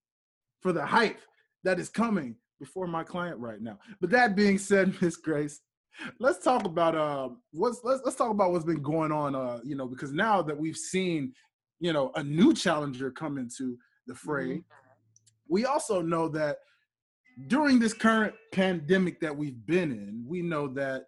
for 0.61 0.73
the 0.73 0.85
hype 0.85 1.21
that 1.62 1.78
is 1.78 1.88
coming 1.88 2.37
before 2.59 2.87
my 2.87 3.04
client 3.04 3.38
right 3.38 3.61
now. 3.61 3.78
But 4.00 4.11
that 4.11 4.37
being 4.37 4.59
said, 4.59 4.94
Miss 5.00 5.16
Grace, 5.16 5.61
let's 6.18 6.42
talk 6.42 6.64
about 6.64 6.94
uh 6.94 7.28
what's 7.52 7.80
let's 7.84 8.02
let's 8.04 8.16
talk 8.16 8.30
about 8.30 8.52
what's 8.52 8.64
been 8.64 8.82
going 8.82 9.12
on 9.12 9.34
uh 9.34 9.60
you 9.64 9.76
know 9.76 9.86
because 9.86 10.12
now 10.12 10.42
that 10.42 10.56
we've 10.56 10.76
seen 10.76 11.32
you 11.80 11.92
know 11.92 12.10
a 12.16 12.22
new 12.22 12.52
challenger 12.52 13.10
come 13.10 13.38
into 13.38 13.76
the 14.06 14.14
fray 14.14 14.48
mm-hmm. 14.48 14.60
we 15.48 15.64
also 15.64 16.00
know 16.00 16.28
that 16.28 16.58
during 17.48 17.78
this 17.78 17.92
current 17.92 18.34
pandemic 18.52 19.20
that 19.20 19.36
we've 19.36 19.66
been 19.66 19.92
in 19.92 20.24
we 20.26 20.42
know 20.42 20.68
that 20.68 21.04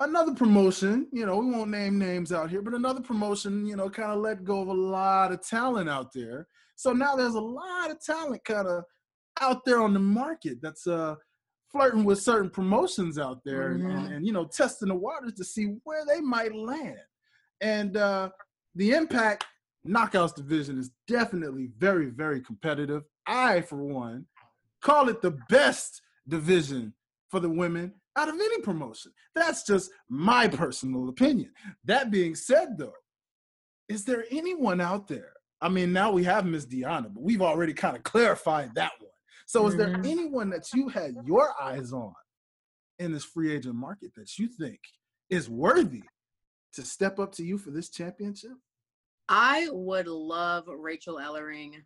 another 0.00 0.34
promotion 0.34 1.06
you 1.12 1.24
know 1.24 1.36
we 1.36 1.46
won't 1.46 1.70
name 1.70 1.98
names 1.98 2.32
out 2.32 2.50
here 2.50 2.62
but 2.62 2.74
another 2.74 3.00
promotion 3.00 3.66
you 3.66 3.76
know 3.76 3.88
kind 3.88 4.10
of 4.10 4.18
let 4.18 4.44
go 4.44 4.60
of 4.60 4.68
a 4.68 4.72
lot 4.72 5.32
of 5.32 5.46
talent 5.46 5.88
out 5.88 6.12
there 6.12 6.46
so 6.76 6.92
now 6.92 7.14
there's 7.14 7.34
a 7.34 7.40
lot 7.40 7.90
of 7.90 8.02
talent 8.02 8.42
kind 8.44 8.66
of 8.66 8.82
out 9.40 9.64
there 9.64 9.80
on 9.80 9.94
the 9.94 10.00
market 10.00 10.58
that's 10.60 10.86
uh 10.86 11.14
flirting 11.72 12.04
with 12.04 12.20
certain 12.20 12.50
promotions 12.50 13.18
out 13.18 13.40
there 13.44 13.70
mm-hmm. 13.70 13.90
and, 13.90 14.12
and, 14.14 14.26
you 14.26 14.32
know 14.32 14.44
testing 14.44 14.88
the 14.88 14.94
waters 14.94 15.34
to 15.34 15.44
see 15.44 15.76
where 15.84 16.04
they 16.06 16.20
might 16.20 16.54
land. 16.54 16.98
And 17.60 17.96
uh 17.96 18.30
the 18.74 18.92
impact 18.92 19.44
knockouts 19.86 20.34
division 20.34 20.78
is 20.78 20.90
definitely 21.08 21.70
very 21.78 22.10
very 22.10 22.40
competitive. 22.40 23.02
I 23.26 23.62
for 23.62 23.84
one 23.84 24.26
call 24.82 25.08
it 25.08 25.22
the 25.22 25.38
best 25.48 26.02
division 26.28 26.92
for 27.30 27.40
the 27.40 27.48
women 27.48 27.94
out 28.16 28.28
of 28.28 28.34
any 28.34 28.60
promotion. 28.60 29.12
That's 29.34 29.64
just 29.64 29.90
my 30.08 30.48
personal 30.48 31.08
opinion. 31.08 31.52
That 31.84 32.10
being 32.10 32.34
said 32.34 32.76
though 32.78 32.94
is 33.88 34.04
there 34.04 34.24
anyone 34.30 34.80
out 34.80 35.08
there? 35.08 35.32
I 35.60 35.68
mean, 35.68 35.92
now 35.92 36.10
we 36.10 36.24
have 36.24 36.44
Miss 36.44 36.66
Deonna, 36.66 37.12
but 37.12 37.22
we've 37.22 37.42
already 37.42 37.72
kind 37.72 37.96
of 37.96 38.02
clarified 38.02 38.74
that 38.74 38.92
one. 38.98 39.11
So, 39.46 39.66
is 39.66 39.76
there 39.76 39.88
Mhm. 39.88 40.06
anyone 40.06 40.50
that 40.50 40.72
you 40.72 40.88
had 40.88 41.14
your 41.24 41.54
eyes 41.60 41.92
on 41.92 42.14
in 42.98 43.12
this 43.12 43.24
free 43.24 43.52
agent 43.52 43.74
market 43.74 44.14
that 44.14 44.38
you 44.38 44.48
think 44.48 44.80
is 45.28 45.48
worthy 45.48 46.04
to 46.72 46.82
step 46.82 47.18
up 47.18 47.32
to 47.32 47.44
you 47.44 47.58
for 47.58 47.70
this 47.70 47.90
championship? 47.90 48.56
I 49.28 49.68
would 49.70 50.06
love 50.08 50.66
Rachel 50.68 51.16
Ellering 51.16 51.84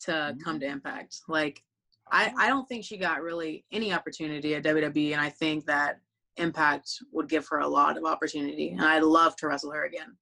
to 0.00 0.36
come 0.42 0.60
to 0.60 0.66
Impact. 0.66 1.20
Like, 1.28 1.62
I, 2.10 2.32
I 2.36 2.48
don't 2.48 2.66
think 2.68 2.84
she 2.84 2.96
got 2.96 3.22
really 3.22 3.64
any 3.70 3.92
opportunity 3.92 4.54
at 4.54 4.62
WWE, 4.64 5.12
and 5.12 5.20
I 5.20 5.28
think 5.28 5.66
that 5.66 6.00
Impact 6.36 6.88
would 7.12 7.28
give 7.28 7.46
her 7.48 7.58
a 7.58 7.68
lot 7.68 7.98
of 7.98 8.04
opportunity, 8.04 8.70
and 8.70 8.82
I'd 8.82 9.02
love 9.02 9.36
to 9.36 9.48
wrestle 9.48 9.72
her 9.72 9.84
again. 9.84 10.16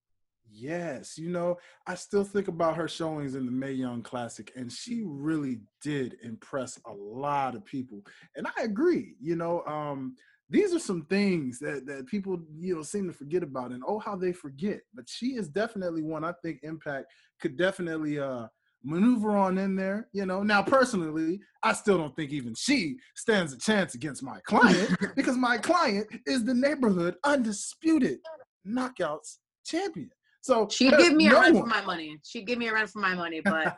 Yes, 0.59 1.19
you 1.19 1.29
know, 1.29 1.59
I 1.87 1.95
still 1.97 2.25
think 2.25 2.49
about 2.49 2.77
her 2.77 2.89
showings 2.89 3.35
in 3.35 3.45
the 3.45 3.53
Mae 3.53 3.73
Young 3.73 4.03
Classic, 4.03 4.51
and 4.57 4.73
she 4.73 5.03
really 5.05 5.61
did 5.83 6.17
impress 6.23 6.81
a 6.87 6.93
lot 6.93 7.55
of 7.55 7.65
people. 7.67 8.01
And 8.37 8.47
I 8.47 8.63
agree, 8.63 9.17
you 9.21 9.37
know, 9.37 9.63
um, 9.67 10.17
these 10.49 10.73
are 10.75 10.79
some 10.79 11.03
things 11.11 11.59
that, 11.59 11.85
that 11.87 12.07
people, 12.07 12.41
you 12.59 12.75
know, 12.75 12.83
seem 12.83 13.07
to 13.07 13.13
forget 13.13 13.43
about, 13.43 13.73
and 13.73 13.83
oh, 13.87 13.99
how 13.99 14.17
they 14.17 14.33
forget. 14.33 14.81
But 14.95 15.11
she 15.11 15.35
is 15.37 15.49
definitely 15.49 16.03
one 16.03 16.25
I 16.25 16.33
think 16.43 16.61
Impact 16.63 17.07
could 17.39 17.59
definitely 17.59 18.19
uh, 18.19 18.47
maneuver 18.83 19.37
on 19.37 19.59
in 19.59 19.77
there, 19.77 20.09
you 20.15 20.25
know. 20.25 20.43
Now, 20.43 20.63
personally, 20.63 21.39
I 21.63 21.75
still 21.75 21.99
don't 21.99 22.17
think 22.17 22.31
even 22.31 22.55
she 22.57 22.97
stands 23.15 23.53
a 23.53 23.59
chance 23.59 23.95
against 23.95 24.23
my 24.23 24.41
client 24.47 24.97
because 25.17 25.37
my 25.37 25.59
client 25.59 26.07
is 26.25 26.45
the 26.45 26.55
neighborhood 26.55 27.17
undisputed 27.25 28.21
knockouts 28.67 29.37
champion. 29.67 30.11
So 30.47 30.69
She'd 30.71 30.97
give 30.97 31.15
me 31.15 31.27
a 31.27 31.31
no 31.31 31.41
run 31.41 31.57
for 31.57 31.67
my 31.67 31.85
money. 31.85 32.21
She'd 32.23 32.47
give 32.47 32.57
me 32.57 32.69
a 32.69 32.73
run 32.73 32.87
for 32.87 33.01
my 33.01 33.17
money, 33.17 33.41
but 33.45 33.77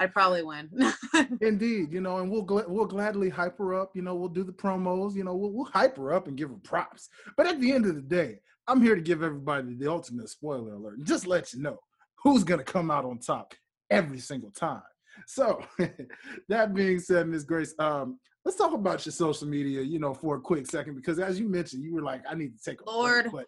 I'd 0.00 0.12
probably 0.12 0.42
win. 0.42 0.68
Indeed, 1.40 1.92
you 1.92 2.00
know, 2.00 2.18
and 2.18 2.28
we'll 2.28 2.44
gl- 2.44 2.68
we'll 2.68 2.86
gladly 2.86 3.28
hype 3.28 3.56
her 3.58 3.72
up. 3.80 3.92
You 3.94 4.02
know, 4.02 4.16
we'll 4.16 4.28
do 4.28 4.42
the 4.42 4.52
promos. 4.52 5.14
You 5.14 5.22
know, 5.22 5.36
we'll, 5.36 5.52
we'll 5.52 5.66
hype 5.66 5.96
her 5.96 6.12
up 6.12 6.26
and 6.26 6.36
give 6.36 6.50
her 6.50 6.56
props. 6.64 7.08
But 7.36 7.46
at 7.46 7.60
the 7.60 7.70
end 7.70 7.86
of 7.86 7.94
the 7.94 8.02
day, 8.02 8.40
I'm 8.66 8.82
here 8.82 8.96
to 8.96 9.00
give 9.00 9.22
everybody 9.22 9.74
the 9.74 9.88
ultimate 9.88 10.28
spoiler 10.28 10.74
alert 10.74 10.98
and 10.98 11.06
just 11.06 11.24
let 11.24 11.52
you 11.52 11.62
know 11.62 11.78
who's 12.24 12.42
gonna 12.42 12.64
come 12.64 12.90
out 12.90 13.04
on 13.04 13.18
top 13.18 13.54
every 13.90 14.18
single 14.18 14.50
time. 14.50 14.82
So, 15.28 15.64
that 16.48 16.74
being 16.74 16.98
said, 16.98 17.28
Miss 17.28 17.44
Grace, 17.44 17.76
um, 17.78 18.18
let's 18.44 18.58
talk 18.58 18.72
about 18.72 19.06
your 19.06 19.12
social 19.12 19.46
media. 19.46 19.82
You 19.82 20.00
know, 20.00 20.14
for 20.14 20.34
a 20.34 20.40
quick 20.40 20.66
second, 20.66 20.96
because 20.96 21.20
as 21.20 21.38
you 21.38 21.48
mentioned, 21.48 21.84
you 21.84 21.94
were 21.94 22.02
like, 22.02 22.22
I 22.28 22.34
need 22.34 22.58
to 22.58 22.70
take 22.70 22.80
a 22.80 22.84
break, 22.84 23.30
but 23.30 23.46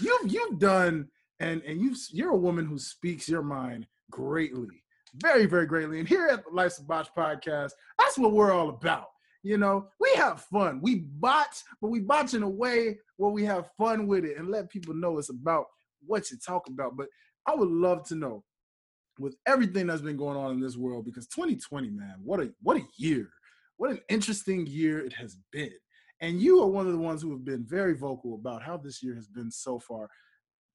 you've 0.00 0.32
you've 0.32 0.58
done 0.58 1.08
and 1.40 1.62
and 1.62 1.80
you 1.80 1.94
you're 2.10 2.32
a 2.32 2.36
woman 2.36 2.66
who 2.66 2.78
speaks 2.78 3.28
your 3.28 3.42
mind 3.42 3.86
greatly 4.10 4.82
very 5.16 5.46
very 5.46 5.66
greatly 5.66 5.98
and 5.98 6.08
here 6.08 6.26
at 6.26 6.44
the 6.44 6.50
life's 6.50 6.78
a 6.78 6.82
botch 6.82 7.08
podcast 7.16 7.72
that's 7.98 8.18
what 8.18 8.32
we're 8.32 8.52
all 8.52 8.68
about 8.68 9.08
you 9.42 9.58
know? 9.58 9.86
We 10.00 10.12
have 10.16 10.42
fun 10.42 10.80
we 10.82 10.96
botch 10.96 11.62
but 11.80 11.88
we 11.88 12.00
botch 12.00 12.34
in 12.34 12.42
a 12.42 12.48
way 12.48 12.98
where 13.16 13.30
we 13.30 13.44
have 13.44 13.70
fun 13.78 14.06
with 14.06 14.24
it 14.24 14.38
and 14.38 14.48
let 14.48 14.70
people 14.70 14.94
know 14.94 15.18
it's 15.18 15.30
about 15.30 15.66
what 16.04 16.30
you 16.30 16.36
talk 16.44 16.68
about 16.68 16.96
but 16.96 17.08
i 17.46 17.54
would 17.54 17.70
love 17.70 18.06
to 18.08 18.14
know 18.14 18.44
with 19.18 19.36
everything 19.46 19.86
that's 19.86 20.02
been 20.02 20.16
going 20.16 20.36
on 20.36 20.52
in 20.52 20.60
this 20.60 20.76
world 20.76 21.04
because 21.04 21.26
2020 21.28 21.90
man 21.90 22.16
what 22.22 22.40
a 22.40 22.52
what 22.62 22.76
a 22.76 22.86
year 22.96 23.28
what 23.76 23.90
an 23.90 24.00
interesting 24.08 24.66
year 24.66 24.98
it 24.98 25.12
has 25.12 25.36
been 25.52 25.72
and 26.20 26.40
you 26.40 26.62
are 26.62 26.66
one 26.66 26.86
of 26.86 26.92
the 26.92 26.98
ones 26.98 27.22
who 27.22 27.30
have 27.30 27.44
been 27.44 27.64
very 27.64 27.94
vocal 27.94 28.34
about 28.34 28.62
how 28.62 28.76
this 28.76 29.02
year 29.02 29.14
has 29.14 29.28
been 29.28 29.50
so 29.50 29.78
far. 29.78 30.08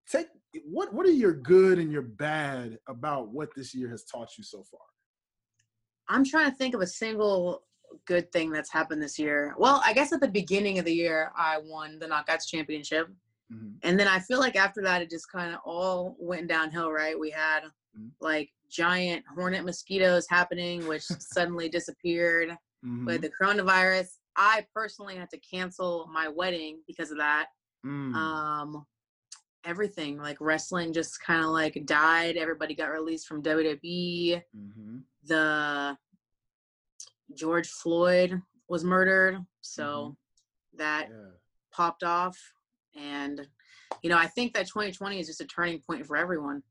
Take 0.08 0.28
what 0.66 0.94
what 0.94 1.06
are 1.06 1.12
your 1.12 1.34
good 1.34 1.80
and 1.80 1.92
your 1.92 2.02
bad 2.02 2.78
about 2.88 3.30
what 3.30 3.50
this 3.56 3.74
year 3.74 3.90
has 3.90 4.04
taught 4.04 4.38
you 4.38 4.44
so 4.44 4.64
far 4.64 4.82
I'm 6.08 6.26
trying 6.26 6.50
to 6.52 6.58
think 6.58 6.76
of 6.76 6.82
a 6.82 6.88
single 6.88 7.64
good 8.06 8.32
thing 8.32 8.52
that's 8.52 8.72
happened 8.72 9.02
this 9.02 9.18
year. 9.20 9.54
Well, 9.58 9.82
I 9.86 9.94
guess 9.94 10.12
at 10.12 10.20
the 10.22 10.28
beginning 10.28 10.78
of 10.80 10.86
the 10.86 10.94
year, 10.94 11.32
I 11.36 11.58
won 11.64 12.00
the 12.00 12.08
Knockouts 12.08 12.48
Championship. 12.48 13.08
Mhm. 13.52 13.78
And 13.84 14.00
then 14.00 14.08
I 14.08 14.20
feel 14.20 14.40
like 14.40 14.56
after 14.58 14.82
that, 14.82 15.02
it 15.02 15.10
just 15.10 15.32
kind 15.32 15.54
of 15.54 15.62
all 15.66 16.16
went 16.20 16.48
downhill, 16.48 16.92
right? 16.92 17.18
We 17.18 17.30
had 17.30 17.64
Mhm. 17.98 18.12
like 18.20 18.50
giant 18.70 19.26
hornet 19.36 19.64
mosquitoes 19.64 20.26
happening, 20.30 20.86
which 20.88 21.04
suddenly 21.20 21.70
disappeared. 21.70 22.58
Mhm. 22.84 23.06
But 23.06 23.22
the 23.22 23.30
coronavirus, 23.30 24.20
I 24.36 24.66
personally 24.74 25.16
had 25.16 25.30
to 25.32 25.40
cancel 25.40 26.08
my 26.08 26.28
wedding 26.28 26.82
because 26.88 27.12
of 27.12 27.18
that. 27.18 27.48
Mm. 27.86 28.16
Um, 28.16 28.86
everything 29.64 30.18
like 30.18 30.38
wrestling 30.40 30.94
just 30.94 31.22
kind 31.22 31.44
of 31.44 31.52
like 31.52 31.86
died. 31.86 32.38
Everybody 32.38 32.74
got 32.76 32.92
released 32.92 33.28
from 33.28 33.42
WWE. 33.42 34.42
Mhm. 34.56 35.04
The 35.24 35.98
George 37.34 37.70
Floyd 37.70 38.42
was 38.68 38.84
murdered, 38.84 39.46
so 39.62 40.18
that 40.74 41.10
Yeah. 41.10 41.32
popped 41.72 42.04
off. 42.04 42.54
And 42.96 43.48
you 44.02 44.10
know, 44.10 44.18
I 44.18 44.28
think 44.28 44.54
that 44.54 44.68
2020 44.68 45.20
is 45.20 45.28
just 45.28 45.42
a 45.42 45.46
turning 45.46 45.82
point 45.82 46.06
for 46.06 46.16
everyone. 46.16 46.64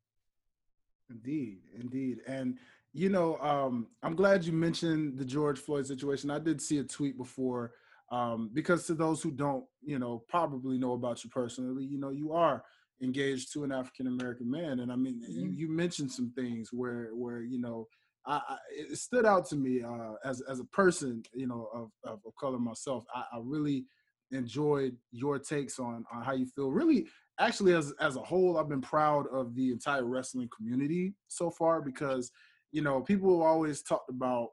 Indeed, 1.10 1.62
indeed. 1.74 2.20
And 2.26 2.58
you 2.92 3.08
know, 3.08 3.38
um, 3.38 3.88
I'm 4.02 4.16
glad 4.16 4.44
you 4.44 4.52
mentioned 4.52 5.16
the 5.16 5.24
George 5.24 5.60
Floyd 5.60 5.86
situation. 5.86 6.28
I 6.28 6.40
did 6.40 6.60
see 6.60 6.78
a 6.78 6.84
tweet 6.84 7.16
before, 7.16 7.72
um, 8.10 8.50
because 8.52 8.84
to 8.86 8.94
those 8.94 9.22
who 9.22 9.30
don't, 9.30 9.64
you 9.80 10.00
know, 10.00 10.24
probably 10.28 10.76
know 10.76 10.94
about 10.94 11.22
you 11.22 11.30
personally, 11.30 11.84
you 11.84 11.98
know, 11.98 12.10
you 12.10 12.32
are 12.32 12.64
engaged 13.02 13.52
to 13.52 13.64
an 13.64 13.72
African 13.72 14.06
American 14.06 14.50
man, 14.50 14.80
and 14.80 14.92
I 14.92 14.96
mean, 14.96 15.22
you, 15.28 15.48
Mhm. 15.48 15.56
you 15.56 15.68
mentioned 15.68 16.12
some 16.12 16.30
things 16.32 16.70
where, 16.72 17.10
where 17.14 17.42
you 17.42 17.58
know, 17.60 17.86
I, 18.26 18.36
I 18.48 18.58
it 18.70 18.98
stood 18.98 19.24
out 19.26 19.46
to 19.50 19.56
me 19.56 19.82
uh, 19.82 20.14
as 20.24 20.40
as 20.42 20.60
a 20.60 20.64
person, 20.66 21.22
you 21.34 21.46
know, 21.46 21.68
of 21.72 21.90
of, 22.04 22.20
of 22.26 22.34
color 22.36 22.58
myself. 22.58 23.04
I, 23.14 23.24
I 23.32 23.38
really 23.42 23.86
enjoyed 24.32 24.96
your 25.10 25.38
takes 25.38 25.78
on 25.78 26.04
on 26.12 26.22
how 26.22 26.32
you 26.32 26.46
feel. 26.46 26.70
Really, 26.70 27.06
actually 27.38 27.74
as 27.74 27.92
as 28.00 28.16
a 28.16 28.22
whole 28.22 28.58
i've 28.58 28.68
been 28.68 28.82
proud 28.82 29.26
of 29.32 29.54
the 29.54 29.70
entire 29.72 30.04
wrestling 30.04 30.48
community 30.54 31.14
so 31.28 31.50
far 31.50 31.80
because 31.80 32.30
you 32.70 32.82
know 32.82 33.00
people 33.00 33.38
have 33.38 33.46
always 33.46 33.82
talked 33.82 34.10
about 34.10 34.50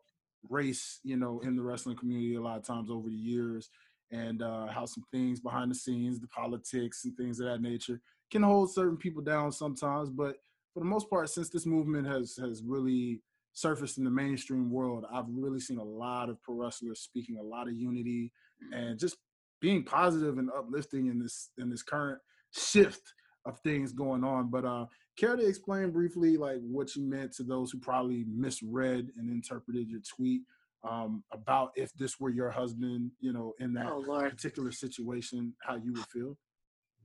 race 0.50 1.00
you 1.04 1.18
know 1.18 1.40
in 1.42 1.56
the 1.58 1.62
wrestling 1.62 1.98
community 1.98 2.36
a 2.36 2.42
lot 2.42 2.58
of 2.58 2.64
times 2.66 2.90
over 2.90 3.10
the 3.10 3.16
years 3.16 3.70
and 4.12 4.42
uh, 4.42 4.68
how 4.68 4.86
some 4.86 5.04
things 5.12 5.42
behind 5.42 5.70
the 5.70 5.76
scenes 5.76 6.20
the 6.20 6.28
politics 6.28 7.04
and 7.04 7.16
things 7.18 7.40
of 7.42 7.46
that 7.46 7.62
nature 7.62 8.00
can 8.32 8.44
hold 8.44 8.72
certain 8.72 8.98
people 8.98 9.22
down 9.22 9.52
sometimes 9.52 10.10
but 10.10 10.38
for 10.74 10.80
the 10.80 10.86
most 10.86 11.10
part 11.10 11.30
since 11.30 11.50
this 11.50 11.66
movement 11.66 12.08
has 12.08 12.36
has 12.36 12.62
really 12.66 13.22
surfaced 13.54 13.98
in 13.98 14.04
the 14.04 14.12
mainstream 14.12 14.70
world 14.72 15.06
i've 15.14 15.26
really 15.30 15.60
seen 15.60 15.80
a 15.80 15.84
lot 15.84 16.30
of 16.30 16.42
pro 16.44 16.56
wrestlers 16.56 17.00
speaking 17.00 17.38
a 17.38 17.44
lot 17.44 17.68
of 17.68 17.74
unity 17.74 18.32
and 18.72 19.00
just 19.00 19.18
being 19.62 19.84
positive 19.84 20.38
and 20.38 20.50
uplifting 20.58 21.08
in 21.08 21.20
this 21.20 21.50
in 21.58 21.70
this 21.70 21.84
current 21.84 22.20
shift 22.54 23.14
of 23.46 23.60
things 23.60 23.92
going 23.94 24.24
on. 24.24 24.50
But 24.50 24.66
uh 24.66 24.86
care 25.18 25.36
to 25.36 25.46
explain 25.46 25.92
briefly 25.92 26.38
like 26.38 26.60
what 26.62 26.96
you 26.96 27.04
meant 27.04 27.34
to 27.34 27.44
those 27.44 27.72
who 27.72 27.80
probably 27.80 28.26
misread 28.28 29.08
and 29.18 29.30
interpreted 29.32 29.90
your 29.90 30.02
tweet 30.16 30.42
um 30.88 31.24
about 31.32 31.72
if 31.76 31.92
this 31.94 32.20
were 32.20 32.30
your 32.30 32.52
husband, 32.52 33.12
you 33.20 33.34
know, 33.34 33.54
in 33.60 33.74
that 33.74 33.88
Oh 33.88 34.30
particular 34.30 34.72
situation, 34.72 35.54
how 35.62 35.76
you 35.76 35.94
would 35.94 36.08
feel? 36.08 36.38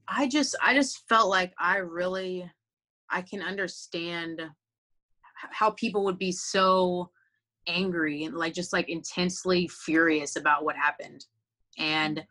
I 0.09 0.29
just 0.29 0.57
I 0.63 0.75
just 0.75 1.09
felt 1.09 1.29
like 1.31 1.53
I 1.59 1.79
really 1.79 2.51
I 3.11 3.23
can 3.23 3.43
understand 3.43 4.43
how 5.35 5.71
people 5.73 6.05
would 6.05 6.19
be 6.19 6.33
so 6.33 7.11
angry 7.69 8.25
and 8.25 8.35
like 8.37 8.55
just 8.55 8.73
like 8.73 8.89
intensely 8.89 9.69
furious 9.69 10.37
about 10.37 10.65
what 10.65 10.77
happened. 10.77 11.25
And 11.79 12.25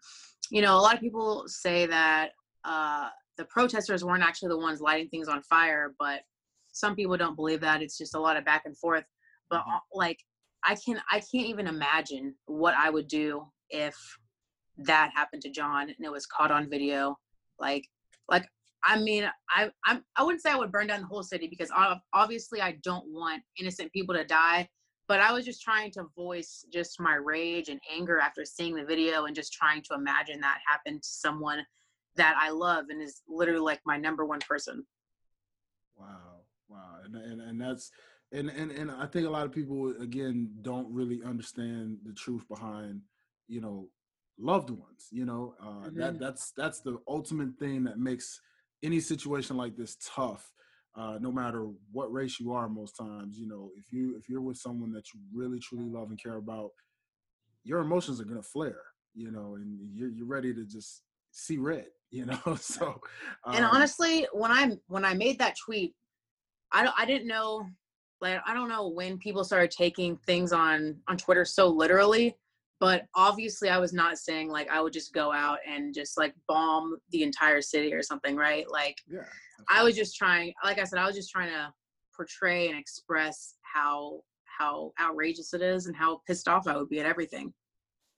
you 0.50 0.62
know, 0.62 0.75
a 0.75 0.82
lot 0.82 0.96
of 0.96 1.01
people 1.01 1.46
say 1.48 1.86
that 1.88 2.32
uh 2.66 3.10
the 3.38 3.46
protesters 3.46 4.04
weren't 4.04 4.24
actually 4.24 4.50
the 4.50 4.58
ones 4.58 4.82
lighting 4.82 5.10
things 5.10 5.28
on 5.28 5.42
fire, 5.44 5.94
but 5.98 6.22
some 6.74 6.96
people 6.96 7.18
don't 7.18 7.36
believe 7.36 7.62
that. 7.62 7.82
It's 7.82 7.98
just 7.98 8.16
a 8.16 8.20
lot 8.20 8.38
of 8.38 8.46
back 8.46 8.63
and 8.66 8.78
forth. 8.78 9.06
But 9.50 9.62
Mhm. 9.62 9.75
uh, 9.75 9.80
like 9.94 10.20
I 10.63 10.75
can 10.75 11.01
I 11.12 11.20
can't 11.20 11.48
even 11.48 11.68
imagine 11.68 12.36
what 12.46 12.75
I 12.75 12.90
would 12.90 13.08
do 13.08 13.48
if 13.70 13.96
that 14.78 15.12
happened 15.16 15.42
to 15.44 15.50
John 15.50 15.90
and 15.90 16.06
it 16.06 16.12
was 16.12 16.25
caught 16.25 16.51
on 16.51 16.70
video. 16.70 17.18
Like 17.62 17.88
like 18.30 18.46
I 18.84 19.00
mean 19.00 19.30
I 19.56 19.70
I'm 19.86 20.03
I 20.18 20.24
wouldn't 20.24 20.41
say 20.41 20.51
I 20.51 20.58
would 20.58 20.72
burn 20.72 20.88
down 20.88 21.01
the 21.01 21.08
whole 21.08 21.24
city 21.24 21.48
because 21.48 21.72
obviously 22.13 22.62
I 22.62 22.77
don't 22.84 23.06
want 23.08 23.44
innocent 23.60 23.94
people 23.94 24.15
to 24.15 24.25
die. 24.25 24.68
But 25.08 25.20
I 25.20 25.34
was 25.34 25.46
just 25.46 25.62
trying 25.62 25.91
to 25.91 26.06
voice 26.15 26.65
just 26.72 27.00
my 27.00 27.15
rage 27.15 27.68
and 27.68 27.82
anger 27.94 28.20
after 28.20 28.46
seeing 28.46 28.75
the 28.75 28.86
video 28.86 29.25
and 29.25 29.36
just 29.36 29.51
trying 29.51 29.82
to 29.84 29.94
imagine 29.94 30.39
that 30.39 30.60
happened 30.65 31.03
to 31.03 31.10
someone 31.10 31.65
that 32.15 32.36
I 32.39 32.50
love 32.51 32.86
and 32.89 33.01
is 33.01 33.22
literally 33.27 33.60
like 33.60 33.82
my 33.86 33.98
number 33.98 34.25
one 34.25 34.39
person. 34.39 34.86
Wow, 35.98 36.44
wow, 36.70 36.96
and 37.03 37.15
and, 37.15 37.41
and 37.41 37.62
that's 37.62 37.91
and, 38.32 38.50
and 38.50 38.72
and 38.72 38.89
I 38.89 39.06
think 39.06 39.27
a 39.27 39.30
lot 39.30 39.46
of 39.46 39.51
people 39.51 39.94
again 40.00 40.51
don't 40.62 40.91
really 40.94 41.22
understand 41.25 41.98
the 42.06 42.13
truth 42.13 42.48
behind 42.48 43.01
you 43.48 43.62
know 43.62 43.89
loved 44.41 44.69
ones. 44.69 45.07
You 45.12 45.25
know 45.25 45.55
uh, 45.63 45.89
that 45.95 46.15
Mhm. 46.15 46.19
that's 46.19 46.51
that's 46.57 46.81
the 46.81 46.98
ultimate 47.07 47.57
thing 47.60 47.83
that 47.86 48.00
makes 48.00 48.41
any 48.83 49.00
situation 49.00 49.57
like 49.57 49.75
this 49.77 49.98
tough. 50.03 50.51
uh, 50.95 51.17
no 51.21 51.31
matter 51.31 51.67
what 51.93 52.12
race 52.12 52.39
you 52.39 52.51
are, 52.51 52.67
most 52.67 52.98
times, 52.98 53.38
you 53.39 53.48
know, 53.48 53.71
if 53.77 53.93
you 53.93 54.15
if 54.17 54.27
you're 54.27 54.41
with 54.41 54.57
someone 54.57 54.91
that 54.91 55.13
you 55.13 55.19
really 55.33 55.60
truly 55.60 55.89
love 55.89 56.10
and 56.10 56.21
care 56.21 56.36
about, 56.38 56.71
your 57.63 57.79
emotions 57.79 58.19
are 58.19 58.25
gonna 58.25 58.41
flare, 58.43 58.81
you 59.13 59.31
know, 59.31 59.55
and 59.55 59.79
you're 59.93 60.10
you're 60.10 60.27
ready 60.27 60.53
to 60.53 60.65
just 60.65 61.03
see 61.31 61.57
red, 61.57 61.88
you 62.12 62.25
know. 62.25 62.55
so, 62.60 62.88
um, 63.45 63.55
and 63.55 63.65
honestly, 63.65 64.27
when 64.33 64.51
I 64.51 64.77
when 64.88 65.05
I 65.05 65.13
made 65.13 65.39
that 65.39 65.55
tweet, 65.63 65.93
I 66.71 66.91
I 66.98 67.05
didn't 67.05 67.27
know, 67.27 67.65
like 68.19 68.39
I 68.45 68.53
don't 68.53 68.69
know 68.69 68.89
when 68.89 69.17
people 69.17 69.43
started 69.45 69.71
taking 69.71 70.17
things 70.25 70.51
on 70.51 70.98
on 71.07 71.17
Twitter 71.17 71.45
so 71.45 71.67
literally 71.69 72.36
but 72.81 73.05
obviously 73.15 73.69
i 73.69 73.77
was 73.77 73.93
not 73.93 74.17
saying 74.17 74.50
like 74.50 74.69
i 74.69 74.81
would 74.81 74.91
just 74.91 75.13
go 75.13 75.31
out 75.31 75.59
and 75.65 75.93
just 75.93 76.17
like 76.17 76.33
bomb 76.50 76.97
the 77.11 77.23
entire 77.23 77.61
city 77.61 77.93
or 77.93 78.03
something 78.03 78.35
right? 78.35 78.69
Like 78.69 78.97
yeah 79.07 79.21
i 79.69 79.81
was 79.83 79.95
just 79.95 80.17
trying 80.17 80.53
like 80.65 80.79
i 80.79 80.83
said 80.83 81.00
i 81.00 81.05
was 81.05 81.15
just 81.15 81.31
trying 81.31 81.50
to 81.50 81.71
portray 82.13 82.67
and 82.67 82.77
express 82.77 83.55
how 83.61 84.19
how 84.45 84.91
outrageous 85.00 85.53
it 85.53 85.61
is 85.61 85.85
and 85.85 85.95
how 85.95 86.19
pissed 86.27 86.50
off 86.50 86.67
i 86.67 86.75
would 86.75 86.89
be 86.89 87.00
at 87.00 87.05
everything. 87.05 87.53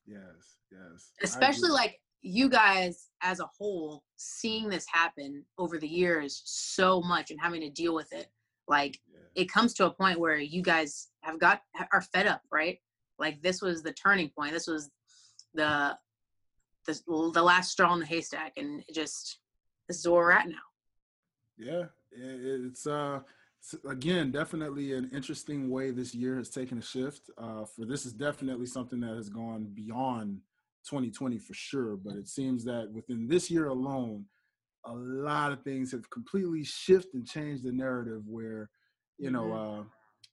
Yes 0.08 0.58
yes 0.72 1.12
especially 1.22 1.70
like 1.70 2.00
you 2.22 2.50
guys 2.50 3.10
as 3.22 3.42
a 3.42 3.50
whole 3.58 4.04
seeing 4.16 4.70
this 4.70 4.86
happen 4.92 5.44
over 5.58 5.78
the 5.78 5.88
years 5.88 6.42
so 6.46 7.02
much 7.02 7.30
and 7.32 7.40
having 7.40 7.62
to 7.62 7.70
deal 7.70 7.94
with 7.94 8.12
it 8.14 8.28
like 8.70 8.98
yeah. 9.14 9.42
it 9.42 9.52
comes 9.52 9.74
to 9.74 9.86
a 9.86 9.94
point 9.94 10.20
where 10.20 10.38
you 10.38 10.62
guys 10.62 11.10
have 11.22 11.38
got 11.38 11.62
are 11.92 12.02
fed 12.02 12.28
up 12.28 12.42
right 12.52 12.80
like 13.20 13.42
this 13.42 13.62
was 13.62 13.84
the 13.84 13.94
turning 13.94 14.30
point. 14.30 14.54
This 14.54 14.68
was 14.68 14.90
the 15.54 15.98
the 16.86 17.00
the 17.34 17.44
last 17.44 17.72
straw 17.72 17.94
in 17.94 18.00
the 18.00 18.06
haystack, 18.06 18.54
and 18.58 18.84
it 18.88 18.94
just 18.94 19.40
this 19.88 20.00
is 20.00 20.08
where 20.08 20.22
we're 20.22 20.32
at 20.32 20.48
now. 20.48 20.56
Yeah, 21.58 21.86
it's 22.12 22.88
uh 22.88 23.20
again 23.88 24.32
definitely 24.32 24.94
an 24.94 25.10
interesting 25.14 25.70
way 25.70 25.92
this 25.92 26.14
year 26.14 26.38
has 26.38 26.50
taken 26.50 26.78
a 26.78 26.82
shift. 26.82 27.30
Uh, 27.38 27.66
for 27.66 27.86
this 27.86 28.06
is 28.06 28.14
definitely 28.14 28.66
something 28.66 29.00
that 29.00 29.16
has 29.16 29.30
gone 29.30 29.70
beyond 29.74 30.40
2020 30.90 31.38
for 31.40 31.54
sure. 31.54 31.96
But 31.96 32.16
it 32.16 32.28
seems 32.28 32.66
that 32.66 32.92
within 32.92 33.28
this 33.28 33.50
year 33.50 33.68
alone, 33.68 34.26
a 34.86 34.94
lot 34.94 35.54
of 35.54 35.64
things 35.64 35.92
have 35.92 36.10
completely 36.10 36.64
shifted 36.64 37.14
and 37.14 37.28
changed 37.28 37.64
the 37.64 37.72
narrative. 37.72 38.24
Where 38.28 38.70
you 39.18 39.32
know 39.32 39.44
mm-hmm. 39.44 39.80
uh, 39.82 39.84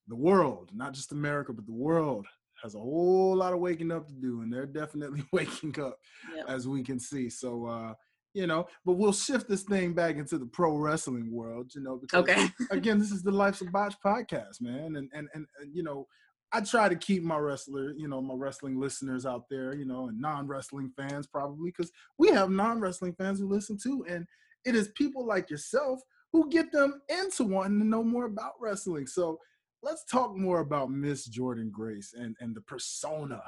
the 0.08 0.16
world, 0.16 0.70
not 0.74 0.92
just 0.92 1.12
America, 1.12 1.52
but 1.52 1.66
the 1.66 1.72
world 1.72 2.26
has 2.62 2.74
a 2.74 2.78
whole 2.78 3.36
lot 3.36 3.52
of 3.52 3.60
waking 3.60 3.92
up 3.92 4.06
to 4.06 4.14
do, 4.14 4.42
and 4.42 4.52
they're 4.52 4.66
definitely 4.66 5.24
waking 5.32 5.78
up, 5.80 5.98
yep. 6.34 6.46
as 6.48 6.68
we 6.68 6.82
can 6.82 6.98
see. 6.98 7.28
So, 7.30 7.66
uh, 7.66 7.94
you 8.34 8.46
know, 8.46 8.66
but 8.84 8.92
we'll 8.92 9.12
shift 9.12 9.48
this 9.48 9.62
thing 9.62 9.92
back 9.92 10.16
into 10.16 10.38
the 10.38 10.46
pro 10.46 10.76
wrestling 10.76 11.32
world, 11.32 11.72
you 11.74 11.82
know, 11.82 11.96
because 11.96 12.22
okay. 12.22 12.48
again, 12.70 12.98
this 12.98 13.10
is 13.10 13.22
the 13.22 13.30
Life's 13.30 13.60
a 13.60 13.64
Botch 13.66 13.94
podcast, 14.04 14.60
man, 14.60 14.96
and 14.96 15.10
and 15.12 15.28
and, 15.34 15.46
and 15.60 15.74
you 15.74 15.82
know. 15.82 16.06
I 16.52 16.60
try 16.60 16.88
to 16.88 16.96
keep 16.96 17.22
my 17.22 17.36
wrestler, 17.38 17.92
you 17.96 18.08
know, 18.08 18.20
my 18.20 18.34
wrestling 18.34 18.80
listeners 18.80 19.24
out 19.24 19.44
there, 19.48 19.72
you 19.72 19.84
know, 19.84 20.08
and 20.08 20.20
non-wrestling 20.20 20.90
fans 20.96 21.28
probably, 21.28 21.70
because 21.70 21.92
we 22.18 22.26
have 22.30 22.50
non-wrestling 22.50 23.14
fans 23.14 23.38
who 23.38 23.48
listen 23.48 23.78
too, 23.80 24.04
and 24.08 24.26
it 24.64 24.74
is 24.74 24.88
people 24.96 25.24
like 25.24 25.48
yourself 25.48 26.00
who 26.32 26.48
get 26.50 26.70
them 26.72 27.00
into 27.08 27.44
wanting 27.44 27.78
to 27.78 27.86
know 27.86 28.02
more 28.02 28.26
about 28.26 28.52
wrestling. 28.60 29.06
So 29.06 29.38
let's 29.82 30.04
talk 30.04 30.36
more 30.36 30.60
about 30.60 30.90
Miss 30.90 31.28
Jordynne 31.28 31.70
Grace 31.70 32.14
and, 32.16 32.36
and 32.40 32.54
the 32.54 32.60
persona 32.62 33.42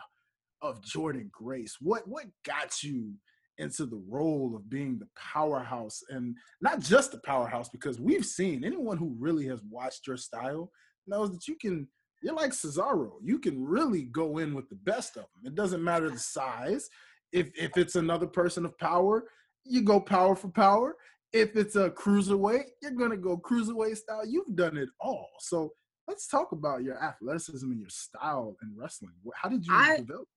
of 0.60 0.80
Jordynne 0.82 1.30
Grace. 1.30 1.76
What 1.80 2.06
what 2.06 2.26
got 2.44 2.82
you 2.82 3.14
into 3.58 3.84
the 3.84 4.02
role 4.08 4.54
of 4.56 4.70
being 4.70 4.98
the 4.98 5.08
powerhouse 5.16 6.02
and 6.08 6.34
not 6.62 6.80
just 6.80 7.12
the 7.12 7.18
powerhouse 7.18 7.68
because 7.68 8.00
we've 8.00 8.24
seen 8.24 8.64
anyone 8.64 8.96
who 8.96 9.14
really 9.18 9.46
has 9.46 9.60
watched 9.70 10.06
your 10.06 10.16
style 10.16 10.70
knows 11.06 11.30
that 11.30 11.46
you 11.46 11.56
can 11.56 11.86
you're 12.22 12.34
like 12.34 12.52
Cesaro. 12.52 13.14
You 13.22 13.38
can 13.40 13.62
really 13.62 14.04
go 14.04 14.38
in 14.38 14.54
with 14.54 14.68
the 14.68 14.76
best 14.76 15.16
of 15.16 15.24
them. 15.24 15.44
It 15.44 15.56
doesn't 15.56 15.82
matter 15.82 16.08
the 16.08 16.18
size. 16.18 16.88
If 17.32 17.50
if 17.56 17.76
it's 17.76 17.96
another 17.96 18.26
person 18.26 18.64
of 18.64 18.78
power, 18.78 19.24
you 19.64 19.82
go 19.82 20.00
power 20.00 20.36
for 20.36 20.48
power. 20.48 20.96
If 21.32 21.56
it's 21.56 21.76
a 21.76 21.90
cruiserweight, 21.90 22.64
you're 22.80 22.92
gonna 22.92 23.16
go 23.16 23.38
cruiserweight 23.38 23.96
style. 23.96 24.26
You've 24.26 24.54
done 24.54 24.76
it 24.76 24.88
all. 25.00 25.28
So 25.40 25.72
let's 26.08 26.26
talk 26.26 26.52
about 26.52 26.82
your 26.82 27.02
athleticism 27.02 27.70
and 27.70 27.80
your 27.80 27.88
style 27.88 28.56
in 28.62 28.72
wrestling. 28.76 29.12
How 29.34 29.48
did 29.48 29.66
you 29.66 29.74
I, 29.74 29.98
develop? 29.98 30.28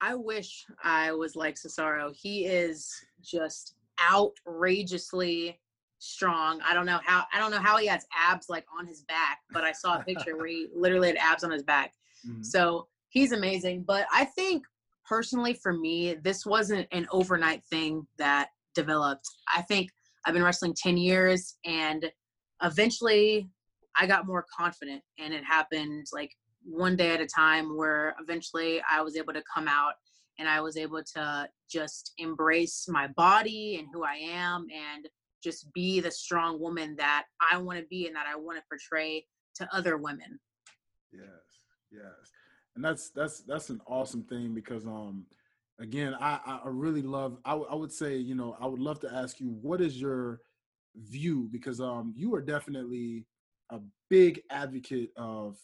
I 0.00 0.14
wish 0.14 0.64
I 0.82 1.12
was 1.12 1.36
like 1.36 1.56
Cesaro. 1.56 2.14
He 2.14 2.46
is 2.46 2.92
just 3.22 3.74
outrageously 4.00 5.58
strong. 5.98 6.60
I 6.66 6.74
don't 6.74 6.86
know 6.86 6.98
how 7.04 7.24
I 7.32 7.38
don't 7.38 7.52
know 7.52 7.60
how 7.60 7.76
he 7.76 7.86
has 7.86 8.04
abs 8.16 8.46
like 8.48 8.64
on 8.76 8.86
his 8.86 9.02
back, 9.02 9.38
but 9.52 9.64
I 9.64 9.72
saw 9.72 9.98
a 9.98 10.04
picture 10.04 10.36
where 10.36 10.48
he 10.48 10.68
literally 10.74 11.08
had 11.08 11.16
abs 11.16 11.44
on 11.44 11.50
his 11.50 11.62
back. 11.62 11.92
Mm-hmm. 12.26 12.42
So 12.42 12.88
he's 13.10 13.32
amazing. 13.32 13.84
But 13.86 14.06
I 14.12 14.24
think 14.24 14.64
personally 15.08 15.54
for 15.54 15.72
me, 15.72 16.14
this 16.14 16.44
wasn't 16.44 16.88
an 16.90 17.06
overnight 17.12 17.62
thing 17.70 18.06
that 18.18 18.48
developed. 18.74 19.28
I 19.54 19.62
think 19.62 19.90
I've 20.24 20.34
been 20.34 20.42
wrestling 20.42 20.74
10 20.76 20.96
years 20.96 21.56
and 21.64 22.10
eventually 22.62 23.48
I 23.96 24.06
got 24.06 24.26
more 24.26 24.46
confident 24.56 25.02
and 25.18 25.32
it 25.34 25.44
happened 25.44 26.06
like 26.12 26.30
one 26.64 26.96
day 26.96 27.10
at 27.10 27.20
a 27.20 27.26
time 27.26 27.76
where 27.76 28.14
eventually 28.20 28.80
I 28.90 29.00
was 29.00 29.16
able 29.16 29.32
to 29.32 29.42
come 29.52 29.68
out 29.68 29.94
and 30.38 30.48
I 30.48 30.60
was 30.60 30.76
able 30.76 31.02
to 31.14 31.48
just 31.70 32.12
embrace 32.18 32.86
my 32.88 33.08
body 33.08 33.76
and 33.78 33.88
who 33.92 34.04
I 34.04 34.14
am 34.14 34.66
and 34.72 35.08
just 35.42 35.72
be 35.72 36.00
the 36.00 36.10
strong 36.10 36.60
woman 36.60 36.94
that 36.96 37.24
I 37.50 37.58
want 37.58 37.78
to 37.78 37.84
be 37.86 38.06
and 38.06 38.16
that 38.16 38.26
I 38.26 38.36
want 38.36 38.58
to 38.58 38.64
portray 38.68 39.26
to 39.56 39.68
other 39.74 39.96
women. 39.96 40.38
Yes. 41.12 41.22
Yes. 41.90 42.32
And 42.74 42.84
that's 42.84 43.10
that's 43.10 43.40
that's 43.40 43.68
an 43.70 43.80
awesome 43.86 44.22
thing 44.22 44.54
because 44.54 44.86
um 44.86 45.26
again 45.78 46.14
I 46.18 46.60
I 46.64 46.68
really 46.68 47.02
love 47.02 47.36
I, 47.44 47.50
w- 47.50 47.68
I 47.70 47.74
would 47.74 47.92
say 47.92 48.16
you 48.16 48.34
know 48.34 48.56
I 48.58 48.66
would 48.66 48.80
love 48.80 49.00
to 49.00 49.12
ask 49.12 49.40
you 49.40 49.48
what 49.60 49.80
is 49.82 50.00
your 50.00 50.40
view 50.96 51.48
because 51.52 51.80
um 51.80 52.14
you 52.16 52.34
are 52.34 52.40
definitely 52.40 53.26
a 53.72 53.80
big 54.10 54.40
advocate 54.50 55.10
of 55.16 55.56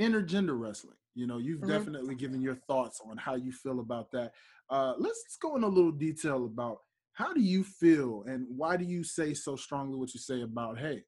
intergender 0.00 0.58
wrestling. 0.58 0.96
You 1.14 1.26
know, 1.26 1.38
you've 1.38 1.60
mm-hmm. 1.60 1.70
definitely 1.70 2.14
given 2.14 2.40
your 2.40 2.56
thoughts 2.56 3.00
on 3.04 3.16
how 3.16 3.34
you 3.34 3.52
feel 3.52 3.80
about 3.80 4.10
that. 4.12 4.32
Uh, 4.70 4.94
let's, 4.98 5.22
let's 5.26 5.36
go 5.40 5.56
in 5.56 5.64
a 5.64 5.68
little 5.68 5.92
detail 5.92 6.46
about 6.46 6.78
how 7.12 7.32
do 7.32 7.40
you 7.40 7.62
feel 7.62 8.24
and 8.26 8.46
why 8.48 8.76
do 8.76 8.84
you 8.84 9.04
say 9.04 9.34
so 9.34 9.54
strongly 9.54 9.96
what 9.96 10.12
you 10.14 10.20
say 10.20 10.42
about, 10.42 10.78
hey, 10.78 11.02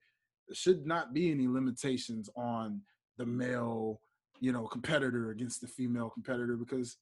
there 0.47 0.55
should 0.55 0.87
not 0.87 1.12
be 1.12 1.31
any 1.31 1.49
limitations 1.49 2.31
on 2.37 2.81
the 3.19 3.27
male, 3.27 4.01
you 4.41 4.53
know, 4.53 4.67
competitor 4.67 5.31
against 5.31 5.61
the 5.61 5.67
female 5.67 6.11
competitor 6.11 6.57
because 6.57 6.97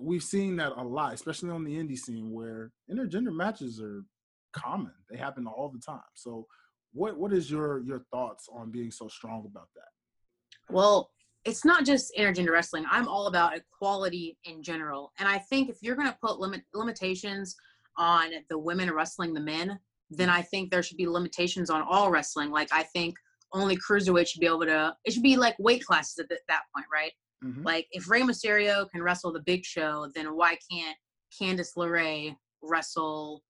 we've 0.00 0.24
seen 0.24 0.56
that 0.56 0.72
a 0.76 0.82
lot, 0.82 1.14
especially 1.14 1.50
on 1.50 1.62
the 1.62 1.76
indie 1.76 1.98
scene 1.98 2.32
where 2.32 2.72
intergender 2.90 3.32
matches 3.32 3.80
are 3.80 4.04
common. 4.52 4.92
They 5.08 5.16
happen 5.16 5.46
all 5.46 5.68
the 5.68 5.78
time. 5.78 6.00
So 6.14 6.46
what 6.92 7.18
what 7.18 7.32
is 7.32 7.50
your 7.50 7.80
your 7.80 8.00
thoughts 8.10 8.48
on 8.52 8.70
being 8.70 8.90
so 8.90 9.08
strong 9.08 9.44
about 9.46 9.68
that? 9.74 10.72
Well, 10.72 11.10
it's 11.44 11.64
not 11.64 11.84
just 11.84 12.12
intergender 12.18 12.50
wrestling. 12.50 12.84
I'm 12.90 13.08
all 13.08 13.26
about 13.26 13.56
equality 13.56 14.38
in 14.44 14.62
general, 14.62 15.12
and 15.18 15.28
I 15.28 15.38
think 15.38 15.68
if 15.68 15.78
you're 15.80 15.96
going 15.96 16.08
to 16.08 16.18
put 16.22 16.38
limit 16.38 16.62
limitations 16.74 17.56
on 17.98 18.30
the 18.48 18.58
women 18.58 18.90
wrestling 18.92 19.34
the 19.34 19.40
men, 19.40 19.78
then 20.10 20.28
I 20.28 20.42
think 20.42 20.70
there 20.70 20.82
should 20.82 20.96
be 20.96 21.06
limitations 21.06 21.70
on 21.70 21.82
all 21.82 22.10
wrestling. 22.10 22.50
Like 22.50 22.68
I 22.72 22.84
think 22.84 23.14
only 23.52 23.76
cruiserweight 23.76 24.28
should 24.28 24.40
be 24.40 24.46
able 24.46 24.66
to. 24.66 24.94
It 25.04 25.12
should 25.12 25.22
be 25.22 25.36
like 25.36 25.56
weight 25.58 25.84
classes 25.84 26.18
at 26.18 26.28
that 26.48 26.62
point, 26.74 26.86
right? 26.92 27.12
Mm-hmm. 27.44 27.64
Like 27.64 27.86
if 27.90 28.08
Rey 28.08 28.22
Mysterio 28.22 28.88
can 28.90 29.02
wrestle 29.02 29.32
the 29.32 29.40
Big 29.40 29.64
Show, 29.64 30.08
then 30.14 30.36
why 30.36 30.56
can't 30.70 30.96
Candice 31.40 31.76
LeRae 31.76 32.36
wrestle? 32.62 33.42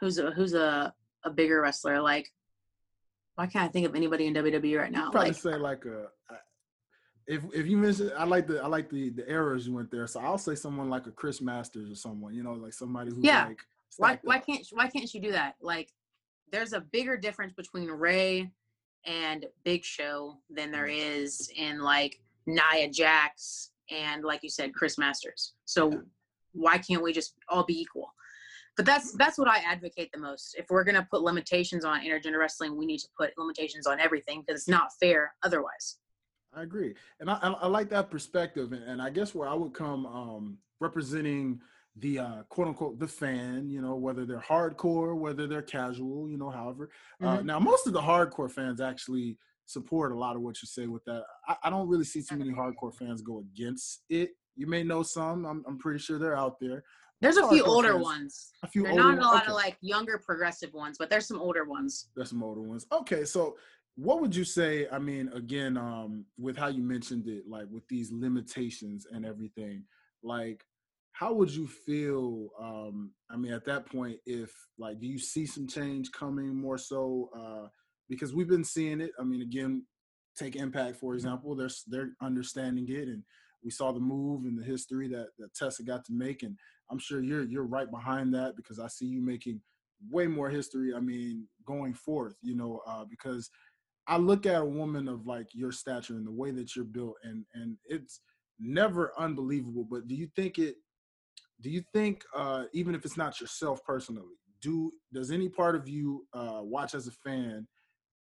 Who's 0.00 0.18
a 0.18 0.30
who's 0.30 0.54
a 0.54 0.92
a 1.24 1.30
bigger 1.30 1.60
wrestler? 1.60 2.00
Like 2.00 2.28
why 3.36 3.46
can't 3.46 3.64
I 3.64 3.68
think 3.68 3.86
of 3.86 3.94
anybody 3.94 4.26
in 4.26 4.34
WWE 4.34 4.78
right 4.78 4.92
now? 4.92 5.10
probably 5.10 5.30
like, 5.30 5.38
say 5.38 5.56
like 5.56 5.84
a 5.84 6.08
if 7.26 7.42
if 7.52 7.66
you 7.66 7.76
mention 7.76 8.10
I 8.16 8.24
like 8.24 8.46
the 8.46 8.62
I 8.62 8.66
like 8.66 8.88
the 8.88 9.10
the 9.10 9.28
errors 9.28 9.66
you 9.66 9.74
went 9.74 9.90
there. 9.90 10.06
So 10.06 10.20
I'll 10.20 10.38
say 10.38 10.54
someone 10.54 10.88
like 10.88 11.06
a 11.06 11.10
Chris 11.10 11.40
Masters 11.40 11.90
or 11.90 11.94
someone, 11.94 12.34
you 12.34 12.42
know, 12.42 12.54
like 12.54 12.72
somebody 12.72 13.10
who's 13.10 13.24
yeah. 13.24 13.46
like 13.46 13.60
why 13.98 14.18
why 14.22 14.38
can't 14.38 14.66
why 14.72 14.88
can't 14.88 15.12
you 15.12 15.20
do 15.20 15.32
that? 15.32 15.54
Like 15.60 15.90
there's 16.52 16.72
a 16.72 16.80
bigger 16.80 17.16
difference 17.16 17.52
between 17.52 17.88
Rey 17.88 18.50
and 19.04 19.46
Big 19.64 19.84
Show 19.84 20.38
than 20.50 20.70
there 20.70 20.86
mm. 20.86 21.50
in 21.56 21.80
like 21.80 22.20
Nia 22.46 22.88
Jax 22.90 23.70
and 23.90 24.24
like 24.24 24.42
you 24.42 24.50
said, 24.50 24.74
Chris 24.74 24.96
Masters. 24.96 25.54
So 25.64 25.90
yeah. 25.90 25.98
why 26.52 26.78
can't 26.78 27.02
we 27.02 27.12
just 27.12 27.34
all 27.48 27.64
be 27.64 27.80
equal? 27.80 28.12
But 28.76 28.84
that's 28.84 29.12
that's 29.12 29.38
what 29.38 29.48
I 29.48 29.58
advocate 29.58 30.10
the 30.12 30.20
most. 30.20 30.54
If 30.58 30.66
we're 30.70 30.84
gonna 30.84 31.06
put 31.10 31.22
limitations 31.22 31.84
on 31.84 32.00
intergender 32.00 32.38
wrestling, 32.38 32.76
we 32.76 32.86
need 32.86 32.98
to 32.98 33.08
put 33.18 33.32
limitations 33.38 33.86
on 33.86 34.00
everything 34.00 34.42
because 34.46 34.62
it's 34.62 34.68
not 34.68 34.90
fair 35.00 35.34
otherwise. 35.42 35.98
I 36.54 36.62
agree, 36.62 36.94
and 37.20 37.30
I, 37.30 37.36
I 37.36 37.66
like 37.66 37.90
that 37.90 38.10
perspective, 38.10 38.72
and, 38.72 38.82
and, 38.84 39.02
I 39.02 39.10
guess 39.10 39.34
where 39.34 39.48
I 39.48 39.54
would 39.54 39.74
come 39.74 40.06
um, 40.06 40.58
representing 40.80 41.60
the 41.96 42.18
uh, 42.18 42.42
quote 42.48 42.68
unquote 42.68 42.98
the 42.98 43.08
fan, 43.08 43.68
you 43.68 43.80
know, 43.80 43.96
whether 43.96 44.24
they're 44.24 44.40
hardcore, 44.40 45.16
whether 45.18 45.46
they're 45.46 45.62
casual, 45.62 46.28
you 46.30 46.36
know, 46.36 46.50
however. 46.50 46.90
Uh, 47.22 47.38
Mhm. 47.38 47.44
now, 47.44 47.58
most 47.58 47.86
of 47.86 47.92
the 47.92 48.00
hardcore 48.00 48.50
fans 48.50 48.80
actually 48.80 49.38
support 49.66 50.12
a 50.12 50.18
lot 50.18 50.36
of 50.36 50.42
what 50.42 50.60
you 50.62 50.66
say 50.66 50.86
with 50.86 51.04
that. 51.04 51.24
I, 51.48 51.56
I 51.64 51.70
don't 51.70 51.88
really 51.88 52.04
see 52.04 52.22
too 52.22 52.36
many 52.36 52.52
hardcore 52.52 52.94
fans 52.94 53.22
go 53.22 53.38
against 53.40 54.04
it. 54.08 54.30
You 54.54 54.66
may 54.66 54.82
know 54.82 55.02
some. 55.02 55.44
I'm, 55.44 55.64
I'm 55.66 55.78
pretty 55.78 55.98
sure 55.98 56.18
they're 56.18 56.36
out 56.36 56.58
there. 56.60 56.84
There's 57.20 57.36
a 57.36 57.48
few 57.48 57.64
older 57.64 57.92
fans. 57.92 58.02
ones. 58.02 58.52
A 58.62 58.68
few 58.68 58.82
There's 58.82 58.96
older 58.96 59.14
not 59.14 59.18
a 59.18 59.22
lot 59.22 59.42
Okay. 59.42 59.50
of 59.50 59.54
like 59.54 59.76
younger 59.80 60.18
progressive 60.18 60.72
ones, 60.74 60.96
but 60.98 61.08
there's 61.08 61.26
some 61.26 61.40
older 61.40 61.64
ones. 61.64 62.10
There's 62.14 62.30
some 62.30 62.42
older 62.42 62.60
ones. 62.60 62.86
Okay, 62.92 63.24
so 63.24 63.56
what 63.94 64.20
would 64.20 64.36
you 64.36 64.44
say? 64.44 64.86
I 64.90 64.98
mean, 64.98 65.30
again, 65.32 65.76
um, 65.78 66.26
with 66.38 66.56
how 66.56 66.68
you 66.68 66.82
mentioned 66.82 67.26
it, 67.28 67.48
like 67.48 67.66
with 67.70 67.86
these 67.88 68.12
limitations 68.12 69.06
and 69.10 69.24
everything, 69.24 69.84
like 70.22 70.62
how 71.12 71.32
would 71.32 71.50
you 71.50 71.66
feel? 71.66 72.50
Um, 72.60 73.12
I 73.30 73.36
mean, 73.36 73.52
at 73.52 73.64
that 73.64 73.86
point, 73.86 74.18
if 74.26 74.52
like, 74.78 75.00
do 75.00 75.06
you 75.06 75.18
see 75.18 75.46
some 75.46 75.66
change 75.66 76.12
coming 76.12 76.54
more 76.54 76.76
so? 76.76 77.30
Uh, 77.34 77.68
because 78.10 78.34
we've 78.34 78.48
been 78.48 78.64
seeing 78.64 79.00
it. 79.00 79.12
I 79.18 79.24
mean, 79.24 79.40
again, 79.40 79.86
take 80.38 80.56
Impact 80.56 80.96
for 80.96 81.14
example. 81.14 81.54
They're 81.56 81.70
they're 81.86 82.10
understanding 82.20 82.86
it, 82.90 83.08
and 83.08 83.22
we 83.66 83.72
saw 83.72 83.90
the 83.90 83.98
move 83.98 84.44
and 84.44 84.56
the 84.56 84.64
history 84.64 85.08
that 85.08 85.30
that 85.40 85.52
Tessa 85.52 85.82
got 85.82 86.04
to 86.04 86.12
make, 86.12 86.44
and 86.44 86.56
I'm 86.88 87.00
sure 87.00 87.20
you're 87.20 87.42
you're 87.42 87.66
right 87.66 87.90
behind 87.90 88.32
that 88.34 88.54
because 88.56 88.78
I 88.78 88.86
see 88.86 89.06
you 89.06 89.20
making 89.20 89.60
way 90.08 90.28
more 90.28 90.48
history. 90.48 90.94
I 90.94 91.00
mean, 91.00 91.48
going 91.66 91.92
forth, 91.92 92.36
you 92.42 92.54
know, 92.54 92.80
uh, 92.86 93.04
because 93.04 93.50
I 94.06 94.18
look 94.18 94.46
at 94.46 94.62
a 94.62 94.64
woman 94.64 95.08
of 95.08 95.26
like 95.26 95.48
your 95.52 95.72
stature 95.72 96.14
and 96.14 96.24
the 96.24 96.30
way 96.32 96.52
that 96.52 96.76
you're 96.76 96.84
built, 96.84 97.16
and 97.24 97.44
and 97.54 97.76
it's 97.84 98.20
never 98.60 99.12
unbelievable. 99.18 99.84
But 99.90 100.06
do 100.06 100.14
you 100.14 100.28
think 100.36 100.58
it? 100.58 100.76
Do 101.60 101.68
you 101.68 101.82
think 101.92 102.22
uh, 102.36 102.64
even 102.72 102.94
if 102.94 103.04
it's 103.04 103.16
not 103.16 103.40
yourself 103.40 103.82
personally, 103.84 104.36
do 104.62 104.92
does 105.12 105.32
any 105.32 105.48
part 105.48 105.74
of 105.74 105.88
you 105.88 106.24
uh, 106.32 106.60
watch 106.62 106.94
as 106.94 107.08
a 107.08 107.12
fan 107.12 107.66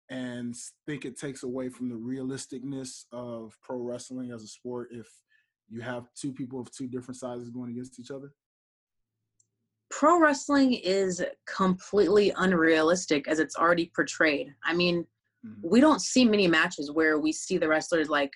and 0.10 0.56
think 0.88 1.06
it 1.06 1.20
takes 1.20 1.44
away 1.44 1.70
from 1.70 1.90
the 1.90 1.96
realisticness 1.96 3.06
of 3.12 3.56
pro 3.62 3.78
wrestling 3.78 4.32
as 4.32 4.44
a 4.44 4.48
sport 4.48 4.90
if 4.92 5.08
you 5.70 5.82
have 5.82 6.08
two 6.14 6.32
people 6.32 6.60
of 6.60 6.72
two 6.72 6.88
different 6.88 7.18
sizes 7.18 7.50
going 7.50 7.72
against 7.72 8.00
each 8.00 8.12
other? 8.12 8.34
Pro 9.90 10.20
wrestling 10.20 10.74
is 10.74 11.24
completely 11.46 12.32
unrealistic 12.38 13.28
as 13.28 13.40
it's 13.40 13.56
already 13.56 13.92
portrayed. 13.96 14.54
I 14.64 14.74
mean, 14.74 15.08
Mhm. 15.46 15.62
we 15.64 15.80
don't 15.80 16.02
see 16.02 16.26
many 16.26 16.48
matches 16.48 16.92
where 16.92 17.20
we 17.20 17.32
see 17.32 17.58
the 17.58 17.68
wrestlers 17.68 18.10
like 18.10 18.32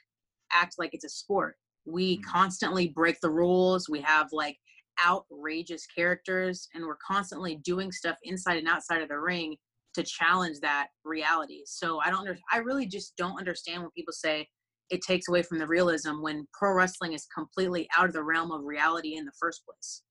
act 0.51 0.75
like 0.77 0.93
it's 0.93 1.05
a 1.05 1.09
sport. 1.09 1.57
We 1.85 2.17
Mhm. 2.17 2.23
constantly 2.23 2.87
break 2.89 3.19
the 3.19 3.31
rules. 3.31 3.89
We 3.89 4.01
have 4.01 4.31
like 4.31 4.59
outrageous 5.03 5.85
characters 5.87 6.67
and 6.73 6.85
we're 6.85 6.97
constantly 6.97 7.55
doing 7.55 7.91
stuff 7.91 8.17
inside 8.23 8.57
and 8.57 8.67
outside 8.67 9.01
of 9.01 9.09
the 9.09 9.19
ring 9.19 9.57
to 9.95 10.03
challenge 10.03 10.59
that 10.59 10.89
reality. 11.03 11.63
So 11.65 11.99
I 11.99 12.09
don't 12.09 12.19
under- 12.27 12.39
I 12.51 12.57
really 12.57 12.85
just 12.85 13.15
don't 13.15 13.37
understand 13.39 13.81
when 13.81 13.91
people 13.91 14.13
say 14.13 14.49
it 14.89 15.01
takes 15.01 15.27
away 15.27 15.41
from 15.41 15.59
the 15.59 15.67
realism 15.67 16.21
when 16.21 16.47
pro 16.53 16.73
wrestling 16.73 17.13
is 17.13 17.25
completely 17.33 17.87
out 17.97 18.07
of 18.07 18.13
the 18.13 18.23
realm 18.23 18.51
of 18.51 18.63
reality 18.63 19.15
in 19.15 19.25
the 19.25 19.31
first 19.39 19.63
place. 19.65 20.03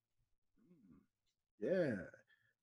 Yeah, 1.60 1.94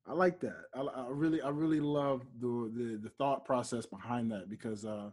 I 0.08 0.14
like 0.14 0.40
that. 0.42 0.64
I, 0.74 0.82
I 0.82 1.08
really, 1.10 1.42
I 1.42 1.50
really 1.50 1.80
love 1.80 2.26
the, 2.40 2.72
the 2.76 3.00
the 3.04 3.10
thought 3.10 3.46
process 3.46 3.86
behind 3.86 4.32
that 4.32 4.50
because, 4.50 4.86
uh, 4.86 5.10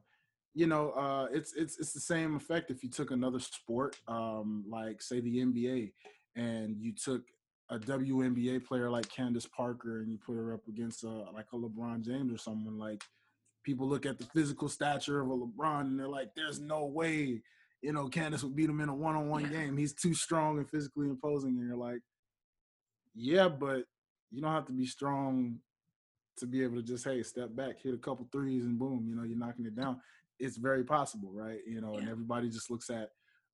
you 0.55 0.67
know, 0.67 0.91
uh, 0.91 1.29
it's 1.33 1.55
it's 1.55 1.79
it's 1.79 1.93
the 1.93 2.01
same 2.01 2.37
effect 2.37 2.71
if 2.71 2.83
you 2.85 2.91
took 2.91 3.11
another 3.11 3.41
sport, 3.41 3.97
um, 4.07 4.65
like 4.69 5.03
say 5.03 5.21
the 5.21 5.38
NBA, 5.38 5.93
and 6.37 6.77
you 6.79 6.93
took 6.93 7.23
a 7.71 7.79
WNBA 7.79 8.65
player 8.65 8.91
like 8.91 9.09
Candace 9.09 9.47
Parker 9.47 10.03
and 10.03 10.12
you 10.12 10.19
put 10.19 10.35
her 10.35 10.53
up 10.53 10.69
against 10.69 11.05
uh, 11.05 11.33
like 11.33 11.47
a 11.53 11.57
LeBron 11.57 12.03
James 12.03 12.33
or 12.33 12.38
someone 12.38 12.79
like. 12.79 13.03
People 13.62 13.88
look 13.88 14.07
at 14.07 14.18
the 14.18 14.25
physical 14.27 14.68
stature 14.68 15.20
of 15.20 15.29
a 15.29 15.37
LeBron 15.37 15.83
and 15.83 15.98
they're 15.98 16.09
like, 16.09 16.35
"There's 16.35 16.61
no 16.61 16.87
way, 16.87 17.42
you 17.81 17.92
know, 17.92 18.09
Candace 18.09 18.42
would 18.42 18.57
beat 18.57 18.70
him 18.70 18.81
in 18.81 18.88
a 18.88 18.94
one-on-one 18.94 19.51
game. 19.51 19.77
He's 19.77 19.94
too 19.94 20.14
strong 20.14 20.59
and 20.59 20.68
physically 20.68 21.09
imposing." 21.09 21.59
And 21.59 21.68
you're 21.68 21.77
like, 21.77 22.01
yeah, 23.14 23.48
but 23.48 23.85
you 24.31 24.40
don't 24.40 24.53
have 24.53 24.66
to 24.66 24.72
be 24.72 24.87
strong 24.87 25.59
to 26.38 26.46
be 26.46 26.62
able 26.62 26.77
to 26.77 26.83
just 26.83 27.05
hey 27.05 27.22
step 27.22 27.55
back, 27.55 27.81
hit 27.81 27.94
a 27.94 27.98
couple 27.98 28.27
threes, 28.33 28.64
and 28.64 28.79
boom, 28.79 29.07
you 29.09 29.14
know 29.14 29.22
you're 29.22 29.38
knocking 29.38 29.66
it 29.66 29.77
down. 29.77 30.01
It's 30.38 30.57
very 30.57 30.85
possible, 30.85 31.31
right? 31.33 31.61
You 31.66 31.81
know, 31.81 31.94
and 31.94 32.09
everybody 32.09 32.48
just 32.48 32.70
looks 32.70 32.90
at 32.90 33.11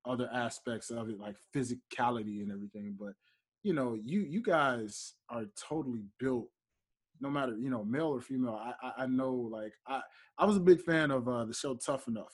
other 0.06 0.30
aspects 0.32 0.90
of 0.90 1.08
it 1.08 1.18
like 1.18 1.36
physicality 1.54 2.40
and 2.40 2.52
everything. 2.52 2.96
But 2.98 3.14
you 3.62 3.74
know, 3.74 3.98
you 4.02 4.20
you 4.20 4.42
guys 4.42 5.14
are 5.28 5.44
totally 5.56 6.04
built. 6.18 6.48
No 7.20 7.30
matter 7.30 7.56
you 7.58 7.70
know 7.70 7.84
male 7.84 8.08
or 8.08 8.20
female, 8.20 8.54
I 8.54 8.74
I, 8.86 9.02
I 9.04 9.06
know 9.06 9.32
like 9.32 9.72
I 9.86 10.00
I 10.38 10.44
was 10.44 10.56
a 10.56 10.60
big 10.60 10.80
fan 10.82 11.10
of 11.10 11.28
uh, 11.28 11.44
the 11.44 11.54
show 11.54 11.74
Tough 11.74 12.08
Enough, 12.08 12.32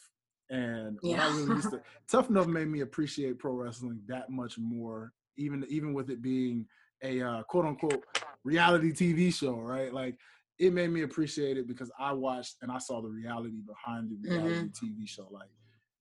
and 0.50 0.98
what 1.02 1.20
I 1.20 1.24
Yeah. 1.24 1.36
really 1.36 1.54
used 1.56 1.70
to 1.70 1.82
Tough 2.10 2.30
Enough 2.30 2.46
made 2.46 2.68
me 2.68 2.80
appreciate 2.80 3.38
pro 3.38 3.52
wrestling 3.52 4.00
that 4.06 4.30
much 4.30 4.58
more, 4.58 5.12
even 5.36 5.64
even 5.68 5.94
with 5.94 6.10
it 6.10 6.22
being 6.22 6.66
a 7.02 7.20
uh, 7.22 7.42
quote 7.44 7.66
unquote 7.66 8.04
reality 8.44 8.92
TV 8.92 9.32
show, 9.32 9.54
right? 9.56 9.92
Like 9.92 10.16
it 10.58 10.72
made 10.72 10.90
me 10.90 11.02
appreciate 11.02 11.56
it 11.56 11.66
because 11.66 11.90
I 11.98 12.12
watched 12.12 12.56
and 12.62 12.70
I 12.70 12.78
saw 12.78 13.00
the 13.00 13.08
reality 13.08 13.60
behind 13.66 14.10
the 14.10 14.16
reality 14.16 14.68
TV 14.70 15.08
show. 15.08 15.28
Like, 15.30 15.48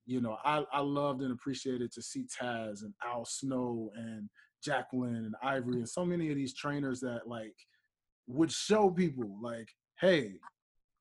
you 0.06 0.22
know, 0.22 0.38
I, 0.46 0.64
I 0.72 0.82
loved 0.82 1.22
and 1.22 1.32
appreciated 1.32 1.92
to 1.94 2.02
see 2.02 2.26
Taz 2.26 2.84
and 2.84 2.94
Al 3.04 3.26
Snow 3.26 3.92
and 3.96 4.30
Jacqueline 4.64 5.16
and 5.26 5.36
Ivory 5.42 5.78
and 5.80 5.90
so 5.90 6.06
many 6.06 6.30
of 6.30 6.36
these 6.36 6.54
trainers 6.54 7.00
that 7.00 7.28
like 7.28 7.56
would 8.28 8.52
show 8.52 8.90
people 8.90 9.38
like, 9.42 9.68
hey, 10.00 10.34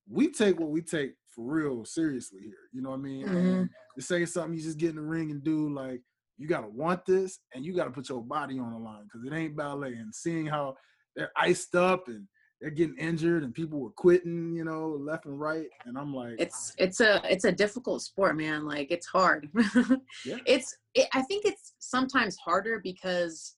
we 0.09 0.29
take 0.31 0.59
what 0.59 0.69
we 0.69 0.81
take 0.81 1.13
for 1.33 1.45
real 1.45 1.85
seriously 1.85 2.41
here. 2.41 2.69
You 2.73 2.81
know 2.81 2.89
what 2.89 2.99
I 2.99 3.03
mean? 3.03 3.27
Mhm. 3.27 3.35
And 3.59 3.69
this 3.95 4.11
ain't 4.11 4.29
something 4.29 4.53
you 4.53 4.61
just 4.63 4.77
get 4.77 4.91
in 4.91 4.95
the 4.97 5.01
ring 5.01 5.31
and 5.31 5.43
do. 5.43 5.69
Like 5.73 6.01
you 6.37 6.47
gotta 6.47 6.67
want 6.67 7.05
this 7.05 7.39
and 7.53 7.63
you 7.65 7.73
gotta 7.73 7.91
put 7.91 8.09
your 8.09 8.21
body 8.23 8.59
on 8.59 8.71
the 8.73 8.79
line 8.79 9.03
because 9.05 9.25
it 9.25 9.33
ain't 9.33 9.55
ballet. 9.55 9.93
And 9.93 10.13
seeing 10.13 10.45
how 10.45 10.75
they're 11.15 11.31
iced 11.37 11.75
up 11.75 12.07
and 12.07 12.27
they're 12.59 12.69
getting 12.71 12.97
injured 12.97 13.43
and 13.43 13.53
people 13.53 13.79
were 13.79 13.91
quitting, 13.91 14.55
you 14.55 14.63
know, 14.63 14.89
left 14.89 15.25
and 15.25 15.39
right. 15.39 15.67
And 15.85 15.97
I'm 15.97 16.13
like, 16.13 16.35
it's 16.39 16.73
it's 16.77 16.99
a 16.99 17.21
it's 17.31 17.45
a 17.45 17.51
difficult 17.51 18.01
sport 18.01 18.35
man 18.37 18.65
like 18.65 18.91
it's 18.91 19.07
hard 19.07 19.49
Yeah. 20.25 20.37
it's 20.45 20.75
it, 20.93 21.07
i 21.13 21.21
think 21.23 21.45
it's 21.45 21.73
sometimes 21.79 22.37
harder 22.37 22.79
because 22.81 23.55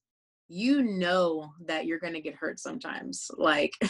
you 0.47 0.84
know 0.84 1.51
that 1.65 1.86
you're 1.86 1.99
going 1.99 2.13
to 2.13 2.21
get 2.21 2.36
hurt 2.36 2.60
sometimes 2.60 3.31
like 3.38 3.73
yeah, 3.81 3.89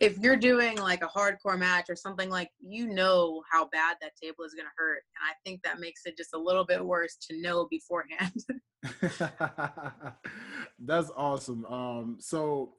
if 0.00 0.16
you're 0.18 0.36
doing 0.36 0.78
like 0.78 1.02
a 1.02 1.08
hardcore 1.08 1.58
match 1.58 1.86
or 1.88 1.96
something 1.96 2.30
like 2.30 2.48
you 2.60 2.86
know 2.86 3.42
how 3.50 3.68
bad 3.70 3.96
that 4.00 4.12
table 4.22 4.44
is 4.44 4.54
going 4.54 4.66
to 4.66 4.72
hurt 4.76 5.02
and 5.16 5.28
i 5.28 5.34
think 5.44 5.60
that 5.62 5.80
makes 5.80 6.02
it 6.04 6.16
just 6.16 6.34
a 6.34 6.38
little 6.38 6.64
bit 6.64 6.84
worse 6.84 7.16
to 7.16 7.40
know 7.40 7.66
beforehand 7.70 8.32
That's 10.78 11.10
awesome. 11.16 11.64
Um, 11.66 12.16
so 12.18 12.74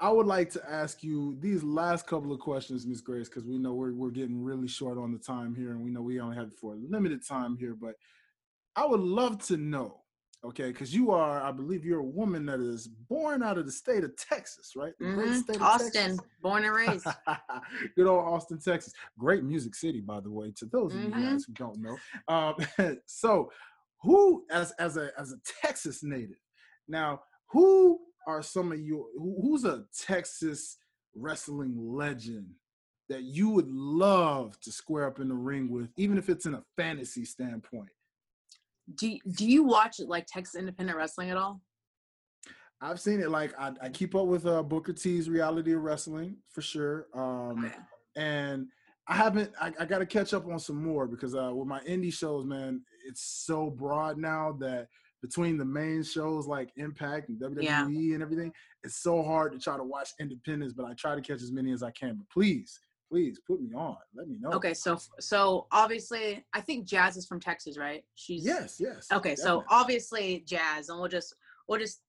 I 0.00 0.10
would 0.10 0.26
like 0.26 0.50
to 0.50 0.70
ask 0.70 1.02
you 1.02 1.36
these 1.40 1.62
last 1.62 2.06
couple 2.06 2.32
of 2.32 2.38
questions, 2.38 2.86
Miss 2.86 3.00
Grace, 3.00 3.28
because 3.28 3.44
we 3.44 3.58
know 3.58 3.74
we're 3.74 3.92
we're 3.92 4.10
getting 4.10 4.42
really 4.42 4.68
short 4.68 4.98
on 4.98 5.12
the 5.12 5.18
time 5.18 5.54
here, 5.54 5.70
and 5.70 5.80
we 5.80 5.90
know 5.90 6.02
we 6.02 6.20
only 6.20 6.36
have 6.36 6.54
for 6.56 6.74
a 6.74 6.76
limited 6.76 7.26
time 7.26 7.56
here. 7.56 7.74
But 7.74 7.94
I 8.76 8.86
would 8.86 9.00
love 9.00 9.44
to 9.46 9.56
know, 9.56 10.02
okay, 10.44 10.68
because 10.72 10.94
you 10.94 11.10
are, 11.10 11.42
I 11.42 11.52
believe, 11.52 11.84
you're 11.84 12.00
a 12.00 12.04
woman 12.04 12.46
that 12.46 12.60
is 12.60 12.86
born 12.88 13.42
out 13.42 13.58
of 13.58 13.66
the 13.66 13.72
state 13.72 14.04
of 14.04 14.16
Texas, 14.16 14.74
right? 14.76 14.92
Mhm. 15.00 15.42
state 15.42 15.56
of 15.56 15.62
austin 15.62 15.92
Texas. 15.92 16.20
born 16.40 16.64
and 16.64 16.74
raised 16.74 17.06
Good 17.96 18.06
old 18.06 18.24
Austin, 18.24 18.58
Texas. 18.58 18.92
Great 19.18 19.42
music 19.44 19.74
city, 19.74 20.00
by 20.00 20.20
the 20.20 20.30
way. 20.30 20.50
To 20.56 20.66
those 20.66 20.94
of 20.94 21.00
you 21.00 21.10
Mhm. 21.10 21.32
guys 21.32 21.44
who 21.44 21.52
don't 21.54 21.80
know, 21.80 21.98
um, 22.28 22.54
so 23.06 23.50
who, 24.02 24.44
as 24.50 24.72
as 24.72 24.96
a 24.96 25.10
as 25.18 25.32
a 25.32 25.40
Texas 25.60 26.02
native, 26.02 26.40
now 26.86 27.20
who 27.46 28.00
are 28.26 28.42
some 28.42 28.72
of 28.72 28.78
your 28.80 29.06
who, 29.16 29.36
who's 29.42 29.64
a 29.64 29.86
Texas 29.98 30.76
wrestling 31.14 31.74
legend 31.76 32.54
that 33.08 33.22
you 33.22 33.48
would 33.48 33.68
love 33.68 34.60
to 34.60 34.70
square 34.70 35.06
up 35.06 35.18
in 35.18 35.28
the 35.28 35.34
ring 35.34 35.70
with, 35.70 35.90
even 35.96 36.18
if 36.18 36.28
it's 36.28 36.46
in 36.46 36.54
a 36.54 36.62
fantasy 36.76 37.24
standpoint? 37.24 37.88
Do, 38.94 39.16
do 39.36 39.46
you 39.46 39.62
watch 39.64 40.00
like 40.00 40.26
texas 40.26 40.54
independent 40.54 40.96
wrestling 40.96 41.30
at 41.30 41.36
all 41.36 41.60
I've 42.80 43.00
seen 43.00 43.20
it. 43.20 43.30
Like 43.30 43.58
I, 43.58 43.72
I 43.82 43.88
keep 43.88 44.14
up 44.14 44.26
with 44.26 44.46
uh, 44.46 44.62
Booker 44.62 44.92
T's 44.92 45.28
reality 45.28 45.72
of 45.72 45.82
wrestling 45.82 46.36
for 46.50 46.62
sure. 46.62 47.06
Um, 47.12 47.64
okay. 47.64 47.74
and 48.16 48.68
I 49.08 49.14
haven't. 49.14 49.50
I, 49.60 49.72
I 49.80 49.84
got 49.84 49.98
to 49.98 50.06
catch 50.06 50.32
up 50.32 50.46
on 50.46 50.58
some 50.60 50.80
more 50.84 51.06
because 51.08 51.34
uh, 51.34 51.50
with 51.52 51.66
my 51.66 51.80
indie 51.80 52.12
shows, 52.12 52.44
man, 52.44 52.82
it's 53.06 53.22
so 53.46 53.68
broad 53.70 54.16
now 54.16 54.52
that 54.60 54.86
between 55.22 55.56
the 55.58 55.64
main 55.64 56.04
shows 56.04 56.46
like 56.46 56.70
Impact 56.76 57.30
and 57.30 57.40
WWE 57.40 57.62
Yeah. 57.64 57.84
and 57.84 58.22
everything, 58.22 58.52
it's 58.84 59.02
so 59.02 59.22
hard 59.24 59.52
to 59.54 59.58
try 59.58 59.76
to 59.76 59.82
watch 59.82 60.10
independence. 60.20 60.72
But 60.72 60.86
I 60.86 60.94
try 60.94 61.16
to 61.16 61.20
catch 61.20 61.42
as 61.42 61.50
many 61.50 61.72
as 61.72 61.82
I 61.82 61.90
can. 61.90 62.14
But 62.14 62.30
please, 62.30 62.78
please 63.08 63.40
put 63.46 63.60
me 63.62 63.72
on. 63.74 63.96
Let 64.14 64.28
me 64.28 64.36
know. 64.40 64.50
okay 64.52 64.74
so 64.74 64.98
so 65.18 65.66
obviously 65.72 66.44
i 66.52 66.60
think 66.60 66.86
jazz 66.86 67.16
is 67.16 67.26
from 67.26 67.40
texas 67.40 67.78
right 67.78 68.04
she's 68.14 68.44
Yes. 68.44 68.76
Yes. 68.78 69.06
Okay, 69.12 69.34
so 69.34 69.64
obviously 69.70 70.44
jazz, 70.46 70.88
and 70.88 70.98
we'll 71.00 71.08
just 71.08 71.34
we'll 71.66 71.78
just 71.80 72.00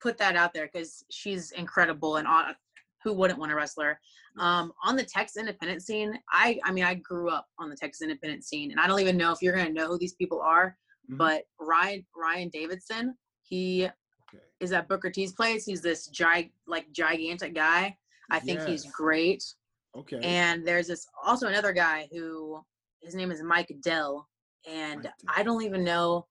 put 0.00 0.16
that 0.18 0.36
out 0.36 0.52
there 0.54 0.68
because 0.72 1.04
she's 1.10 1.52
incredible 1.52 2.16
and 2.16 2.26
on, 2.28 2.54
who 3.02 3.12
wouldn't 3.12 3.38
want 3.38 3.50
to 3.50 3.56
wrestle 3.56 3.82
her? 3.84 4.00
Um, 4.38 4.72
on 4.84 4.96
the 4.96 5.04
Texas 5.04 5.36
independent 5.38 5.82
scene, 5.82 6.18
I 6.30 6.58
I 6.64 6.72
mean 6.72 6.84
I 6.84 6.94
grew 6.94 7.30
up 7.30 7.46
on 7.58 7.68
the 7.70 7.76
Texas 7.76 8.02
independent 8.02 8.44
scene, 8.44 8.70
and 8.70 8.80
I 8.80 8.86
don't 8.86 9.00
even 9.00 9.16
know 9.16 9.32
if 9.32 9.42
you're 9.42 9.56
gonna 9.56 9.70
know 9.70 9.88
who 9.88 9.98
these 9.98 10.14
people 10.14 10.40
are. 10.40 10.76
Mhm. 11.10 11.18
But 11.18 11.44
Ryan 11.60 12.04
Ryan 12.16 12.48
Davidson, 12.48 13.16
he 13.42 13.84
Okay. 14.28 14.42
is 14.60 14.72
at 14.72 14.88
Booker 14.88 15.10
T's 15.10 15.32
place. 15.32 15.64
He's 15.64 15.82
this 15.82 16.08
gig 16.08 16.52
like 16.66 16.90
gigantic 16.92 17.54
guy. 17.54 17.96
I 18.30 18.40
think 18.40 18.62
he's 18.62 18.84
great. 18.90 19.44
Okay. 19.96 20.18
And 20.22 20.66
there's 20.66 20.88
this 20.88 21.06
also 21.24 21.46
another 21.48 21.72
guy 21.72 22.08
who 22.12 22.60
his 23.02 23.14
name 23.14 23.30
is 23.30 23.42
Mike 23.42 23.74
Dell, 23.82 24.28
and 24.68 24.96
Mike 24.96 25.02
Dell. 25.04 25.12
I 25.36 25.42
don't 25.42 25.62
even 25.62 25.84
know 25.84 26.26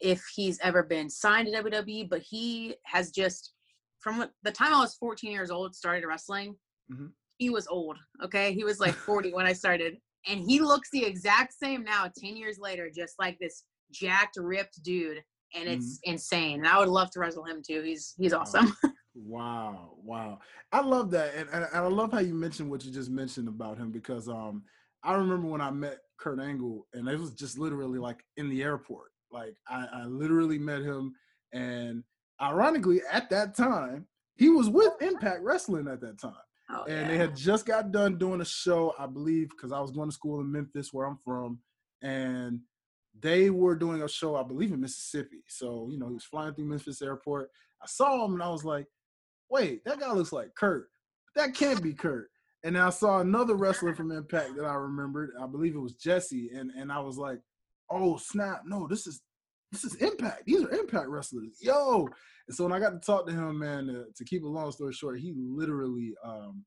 if 0.00 0.22
he's 0.34 0.58
ever 0.60 0.82
been 0.82 1.08
signed 1.08 1.48
to 1.48 1.62
WWE, 1.62 2.08
but 2.08 2.20
he 2.20 2.76
has 2.84 3.10
just 3.10 3.52
from 4.00 4.26
the 4.42 4.52
time 4.52 4.74
I 4.74 4.80
was 4.80 4.94
14 4.96 5.32
years 5.32 5.50
old 5.50 5.74
started 5.74 6.06
wrestling. 6.06 6.56
Mhm. 6.92 7.10
He 7.38 7.50
was 7.50 7.66
old. 7.66 7.98
Okay, 8.22 8.52
he 8.52 8.64
was 8.64 8.78
like 8.80 8.94
40 8.94 9.32
when 9.34 9.46
I 9.46 9.52
started, 9.52 9.96
and 10.26 10.40
he 10.40 10.60
looks 10.60 10.90
the 10.90 11.04
exact 11.04 11.54
same 11.54 11.82
now, 11.84 12.10
10 12.16 12.36
years 12.36 12.58
later, 12.58 12.90
just 12.94 13.14
like 13.18 13.38
this 13.38 13.64
jacked, 13.90 14.36
ripped 14.36 14.82
dude, 14.82 15.22
and 15.54 15.68
it's 15.68 15.98
insane. 16.04 16.58
And 16.58 16.68
I 16.68 16.78
would 16.78 16.88
love 16.88 17.10
to 17.12 17.20
wrestle 17.20 17.44
him 17.44 17.62
too. 17.66 17.82
He's 17.82 18.14
he's 18.18 18.32
awesome. 18.32 18.76
Wow, 19.14 19.92
wow. 20.02 20.40
I 20.72 20.80
love 20.80 21.10
that. 21.12 21.34
And, 21.34 21.48
and, 21.52 21.64
and 21.64 21.76
I 21.76 21.86
love 21.86 22.12
how 22.12 22.18
you 22.18 22.34
mentioned 22.34 22.70
what 22.70 22.84
you 22.84 22.92
just 22.92 23.10
mentioned 23.10 23.48
about 23.48 23.78
him 23.78 23.90
because 23.90 24.28
um 24.28 24.64
I 25.02 25.14
remember 25.14 25.46
when 25.48 25.60
I 25.60 25.70
met 25.70 25.98
Kurt 26.18 26.40
Angle 26.40 26.86
and 26.94 27.08
it 27.08 27.18
was 27.18 27.32
just 27.32 27.58
literally 27.58 27.98
like 27.98 28.24
in 28.36 28.48
the 28.48 28.62
airport. 28.62 29.10
Like 29.30 29.56
I, 29.68 29.86
I 29.92 30.04
literally 30.06 30.58
met 30.58 30.82
him 30.82 31.14
and 31.52 32.02
ironically 32.40 33.00
at 33.10 33.30
that 33.30 33.56
time 33.56 34.06
he 34.36 34.48
was 34.48 34.68
with 34.68 34.92
Impact 35.00 35.42
Wrestling 35.42 35.88
at 35.88 36.00
that 36.00 36.18
time. 36.18 36.32
Oh, 36.70 36.84
and 36.84 37.02
yeah. 37.02 37.08
they 37.08 37.18
had 37.18 37.36
just 37.36 37.66
got 37.66 37.92
done 37.92 38.18
doing 38.18 38.40
a 38.40 38.44
show, 38.44 38.94
I 38.98 39.06
believe, 39.06 39.50
because 39.50 39.70
I 39.70 39.80
was 39.80 39.90
going 39.90 40.08
to 40.08 40.14
school 40.14 40.40
in 40.40 40.50
Memphis, 40.50 40.92
where 40.92 41.06
I'm 41.06 41.18
from, 41.24 41.60
and 42.02 42.60
they 43.20 43.50
were 43.50 43.76
doing 43.76 44.02
a 44.02 44.08
show, 44.08 44.34
I 44.34 44.42
believe, 44.42 44.72
in 44.72 44.80
Mississippi. 44.80 45.44
So 45.46 45.88
you 45.90 45.98
know, 45.98 46.08
he 46.08 46.14
was 46.14 46.24
flying 46.24 46.54
through 46.54 46.64
Memphis 46.64 47.02
Airport. 47.02 47.50
I 47.82 47.86
saw 47.86 48.24
him, 48.24 48.32
and 48.34 48.42
I 48.42 48.48
was 48.48 48.64
like, 48.64 48.86
"Wait, 49.50 49.84
that 49.84 50.00
guy 50.00 50.12
looks 50.12 50.32
like 50.32 50.54
Kurt. 50.54 50.88
That 51.36 51.54
can't 51.54 51.82
be 51.82 51.92
Kurt." 51.94 52.30
And 52.64 52.78
I 52.78 52.90
saw 52.90 53.20
another 53.20 53.56
wrestler 53.56 53.94
from 53.94 54.10
Impact 54.10 54.56
that 54.56 54.64
I 54.64 54.74
remembered. 54.74 55.30
I 55.40 55.46
believe 55.46 55.74
it 55.74 55.80
was 55.80 55.94
Jesse, 55.94 56.50
and 56.54 56.70
and 56.70 56.90
I 56.90 57.00
was 57.00 57.18
like, 57.18 57.40
"Oh 57.90 58.16
snap! 58.16 58.62
No, 58.64 58.86
this 58.88 59.06
is 59.06 59.20
this 59.70 59.84
is 59.84 59.94
Impact. 59.96 60.44
These 60.46 60.62
are 60.62 60.70
Impact 60.70 61.08
wrestlers, 61.08 61.58
yo." 61.60 62.08
And 62.48 62.56
so 62.56 62.64
when 62.64 62.72
I 62.72 62.78
got 62.78 62.90
to 62.90 62.98
talk 62.98 63.26
to 63.26 63.32
him, 63.32 63.58
man, 63.58 63.86
to, 63.86 64.06
to 64.14 64.24
keep 64.24 64.44
a 64.44 64.48
long 64.48 64.70
story 64.72 64.92
short, 64.92 65.18
he 65.18 65.34
literally 65.36 66.14
um, 66.24 66.64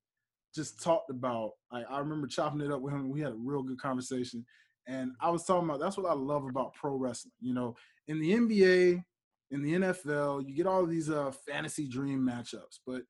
just 0.54 0.82
talked 0.82 1.10
about. 1.10 1.52
Like 1.72 1.86
I 1.90 2.00
remember 2.00 2.28
chopping 2.28 2.62
it 2.62 2.72
up 2.72 2.82
with 2.82 2.94
him. 2.94 3.10
We 3.10 3.22
had 3.22 3.34
a 3.34 3.38
real 3.38 3.63
good 3.63 3.80
conversation, 3.80 4.46
and 4.88 5.12
I 5.22 5.30
was 5.30 5.46
talking 5.46 5.68
about 5.68 5.80
that's 5.80 5.98
what 5.98 6.10
I 6.10 6.13
love 6.13 6.46
about 6.46 6.74
pro 6.74 6.96
wrestling. 6.96 7.34
You 7.40 7.54
know, 7.54 7.76
in 8.08 8.20
the 8.20 8.32
NBA, 8.34 9.04
in 9.52 9.62
the 9.64 9.74
NFL, 9.74 10.48
you 10.48 10.54
get 10.56 10.68
all 10.68 10.86
these 10.86 11.10
uh, 11.10 11.32
fantasy 11.48 11.88
dream 11.88 12.20
matchups, 12.20 12.80
but 12.86 13.04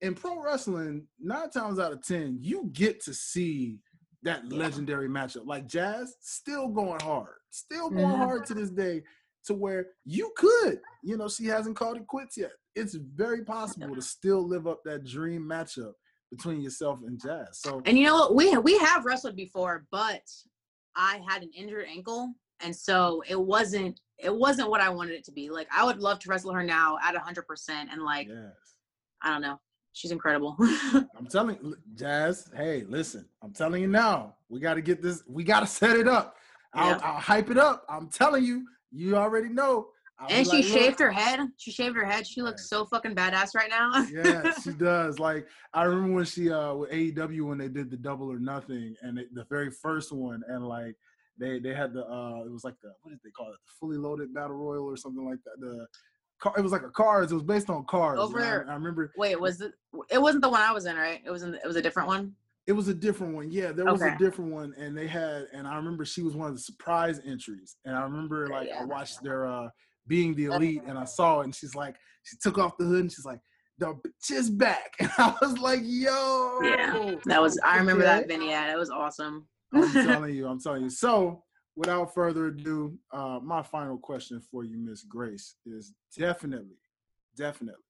in 0.00 0.14
pro 0.14 0.40
wrestling, 0.42 1.06
nine 1.20 1.50
times 1.50 1.78
out 1.78 1.92
of 1.92 2.02
ten, 2.04 2.38
you 2.40 2.70
get 2.72 3.02
to 3.04 3.14
see 3.14 3.80
that 4.22 4.50
legendary 4.52 5.08
matchup. 5.08 5.46
Like 5.46 5.66
Jazz, 5.66 6.16
still 6.20 6.68
going 6.68 7.00
hard, 7.00 7.36
still 7.50 7.90
going 7.90 8.08
Mhm. 8.10 8.16
hard 8.16 8.46
to 8.46 8.54
this 8.54 8.70
day. 8.70 9.02
To 9.44 9.54
where 9.54 9.86
you 10.04 10.30
could, 10.36 10.80
you 11.02 11.16
know, 11.16 11.26
she 11.26 11.46
hasn't 11.46 11.74
called 11.76 11.96
it 11.96 12.06
quits 12.06 12.36
yet. 12.36 12.52
It's 12.74 12.94
very 12.94 13.44
possible 13.44 13.94
to 13.94 14.02
still 14.02 14.46
live 14.46 14.66
up 14.66 14.82
that 14.84 15.04
dream 15.04 15.42
matchup 15.42 15.94
between 16.30 16.60
yourself 16.60 16.98
and 17.06 17.18
Jazz. 17.18 17.60
So 17.62 17.80
And 17.86 17.96
you 17.96 18.04
know 18.04 18.14
what? 18.16 18.34
We 18.34 18.58
we 18.58 18.76
have 18.78 19.06
wrestled 19.06 19.36
before, 19.36 19.86
but 19.90 20.22
I 20.96 21.22
had 21.26 21.42
an 21.42 21.50
injured 21.56 21.86
ankle, 21.88 22.34
and 22.60 22.76
so 22.76 23.22
it 23.26 23.40
wasn't 23.40 23.98
it 24.18 24.34
wasn't 24.34 24.70
what 24.70 24.80
I 24.80 24.88
wanted 24.90 25.14
it 25.14 25.24
to 25.24 25.32
be. 25.32 25.50
Like 25.50 25.68
I 25.72 25.84
would 25.84 25.98
love 25.98 26.18
to 26.20 26.30
wrestle 26.30 26.52
her 26.52 26.62
now 26.62 26.98
at 27.02 27.16
hundred 27.16 27.46
percent, 27.46 27.90
and 27.92 28.02
like 28.02 28.28
yes. 28.28 28.52
I 29.22 29.30
don't 29.30 29.42
know, 29.42 29.60
she's 29.92 30.10
incredible. 30.10 30.56
I'm 30.60 31.26
telling 31.30 31.74
Jazz, 31.94 32.50
hey, 32.56 32.84
listen, 32.88 33.28
I'm 33.42 33.52
telling 33.52 33.82
you 33.82 33.88
now, 33.88 34.36
we 34.48 34.60
got 34.60 34.74
to 34.74 34.82
get 34.82 35.02
this, 35.02 35.22
we 35.28 35.44
got 35.44 35.60
to 35.60 35.66
set 35.66 35.96
it 35.96 36.08
up. 36.08 36.36
I'll, 36.74 36.90
Yeah. 36.90 37.00
I'll 37.02 37.20
hype 37.20 37.50
it 37.50 37.58
up. 37.58 37.84
I'm 37.88 38.08
telling 38.08 38.44
you, 38.44 38.66
you 38.90 39.16
already 39.16 39.48
know. 39.48 39.88
I'll 40.20 40.26
and 40.30 40.46
she 40.46 40.56
like, 40.56 40.64
shaved 40.64 40.98
her 40.98 41.12
head. 41.12 41.40
She 41.58 41.70
shaved 41.70 41.96
her 41.96 42.04
head. 42.04 42.26
She 42.26 42.42
looks 42.42 42.68
so 42.68 42.84
fucking 42.86 43.14
badass 43.14 43.54
right 43.54 43.70
now. 43.70 44.04
yeah, 44.12 44.52
she 44.62 44.72
does. 44.72 45.18
Like 45.20 45.46
I 45.72 45.84
remember 45.84 46.16
when 46.16 46.24
she 46.24 46.50
uh 46.50 46.74
with 46.74 46.90
AEW 46.90 47.42
when 47.42 47.58
they 47.58 47.68
did 47.68 47.88
the 47.88 47.96
double 47.96 48.30
or 48.30 48.40
nothing 48.40 48.96
and 49.02 49.18
it, 49.18 49.32
the 49.32 49.44
very 49.44 49.70
first 49.70 50.10
one 50.10 50.42
and 50.48 50.66
like 50.66 50.96
they 51.38 51.58
they 51.58 51.74
had 51.74 51.92
the 51.92 52.04
uh 52.04 52.42
it 52.44 52.50
was 52.50 52.64
like 52.64 52.74
the 52.82 52.90
what 53.02 53.10
did 53.10 53.20
they 53.24 53.30
call 53.30 53.46
it 53.48 53.52
the 53.66 53.72
fully 53.80 53.96
loaded 53.96 54.32
battle 54.34 54.56
royal 54.56 54.84
or 54.84 54.96
something 54.96 55.24
like 55.24 55.38
that 55.44 55.58
the 55.60 55.86
car 56.40 56.54
it 56.56 56.62
was 56.62 56.72
like 56.72 56.82
a 56.82 56.90
cards 56.90 57.32
it 57.32 57.34
was 57.34 57.44
based 57.44 57.68
on 57.70 57.84
cards 57.86 58.20
Over 58.20 58.40
I- 58.42 58.70
I, 58.70 58.74
remember 58.74 59.12
Wait, 59.16 59.40
was 59.40 59.60
it? 59.60 59.72
It 60.10 60.20
wasn't 60.22 60.42
the 60.42 60.48
one 60.48 60.60
I 60.60 60.72
was 60.72 60.86
in, 60.86 60.96
right? 60.96 61.20
It 61.24 61.30
was 61.30 61.42
in. 61.42 61.54
It 61.54 61.66
was 61.66 61.76
a 61.76 61.82
different 61.82 62.08
one. 62.08 62.34
it 62.66 62.72
was 62.72 62.88
a 62.88 62.94
different 62.94 63.34
one 63.34 63.50
yeah 63.50 63.72
there 63.72 63.86
was 63.86 64.02
Okay. 64.02 64.14
a 64.14 64.18
different 64.18 64.52
one 64.52 64.74
and 64.76 64.96
they 64.96 65.06
had 65.06 65.46
and 65.52 65.66
I 65.66 65.74
remember 65.76 66.04
she 66.04 66.22
was 66.22 66.34
one 66.36 66.48
of 66.48 66.54
the 66.54 66.60
surprise 66.60 67.18
entries 67.26 67.76
and 67.84 67.96
I 67.96 68.02
remember 68.02 68.46
like 68.48 68.68
yeah. 68.68 68.80
I 68.82 68.84
watched 68.84 69.22
their 69.22 69.46
uh 69.46 69.68
being 70.06 70.34
the 70.34 70.46
elite 70.46 70.82
and 70.86 70.98
I 70.98 71.04
saw 71.04 71.40
it 71.40 71.44
and 71.44 71.54
she's 71.54 71.74
like 71.74 71.96
she 72.24 72.36
took 72.42 72.58
off 72.58 72.76
the 72.78 72.84
hood 72.84 73.00
and 73.00 73.12
she's 73.12 73.24
like 73.24 73.40
the 73.78 73.94
bitch 73.94 74.30
is 74.32 74.50
back 74.50 74.90
and 75.00 75.10
I 75.18 75.34
was 75.40 75.56
like 75.58 75.80
yo 75.82 76.58
Yeah, 76.62 77.14
That 77.26 77.40
was. 77.40 77.58
I 77.64 77.78
remember 77.78 78.04
Okay. 78.04 78.18
that 78.20 78.28
vignette. 78.28 78.70
It 78.70 78.78
was 78.78 78.90
awesome. 78.90 79.46
I'm 79.72 79.92
telling 80.06 80.34
you, 80.34 80.46
I'm 80.46 80.60
telling 80.60 80.82
you. 80.82 80.90
So, 80.90 81.42
without 81.76 82.14
further 82.14 82.46
ado, 82.46 82.98
uh, 83.12 83.38
my 83.42 83.62
final 83.62 83.98
question 83.98 84.40
for 84.50 84.64
you, 84.64 84.78
Miss 84.78 85.02
Grace, 85.02 85.56
is 85.66 85.92
definitely, 86.16 86.78
definitely. 87.36 87.82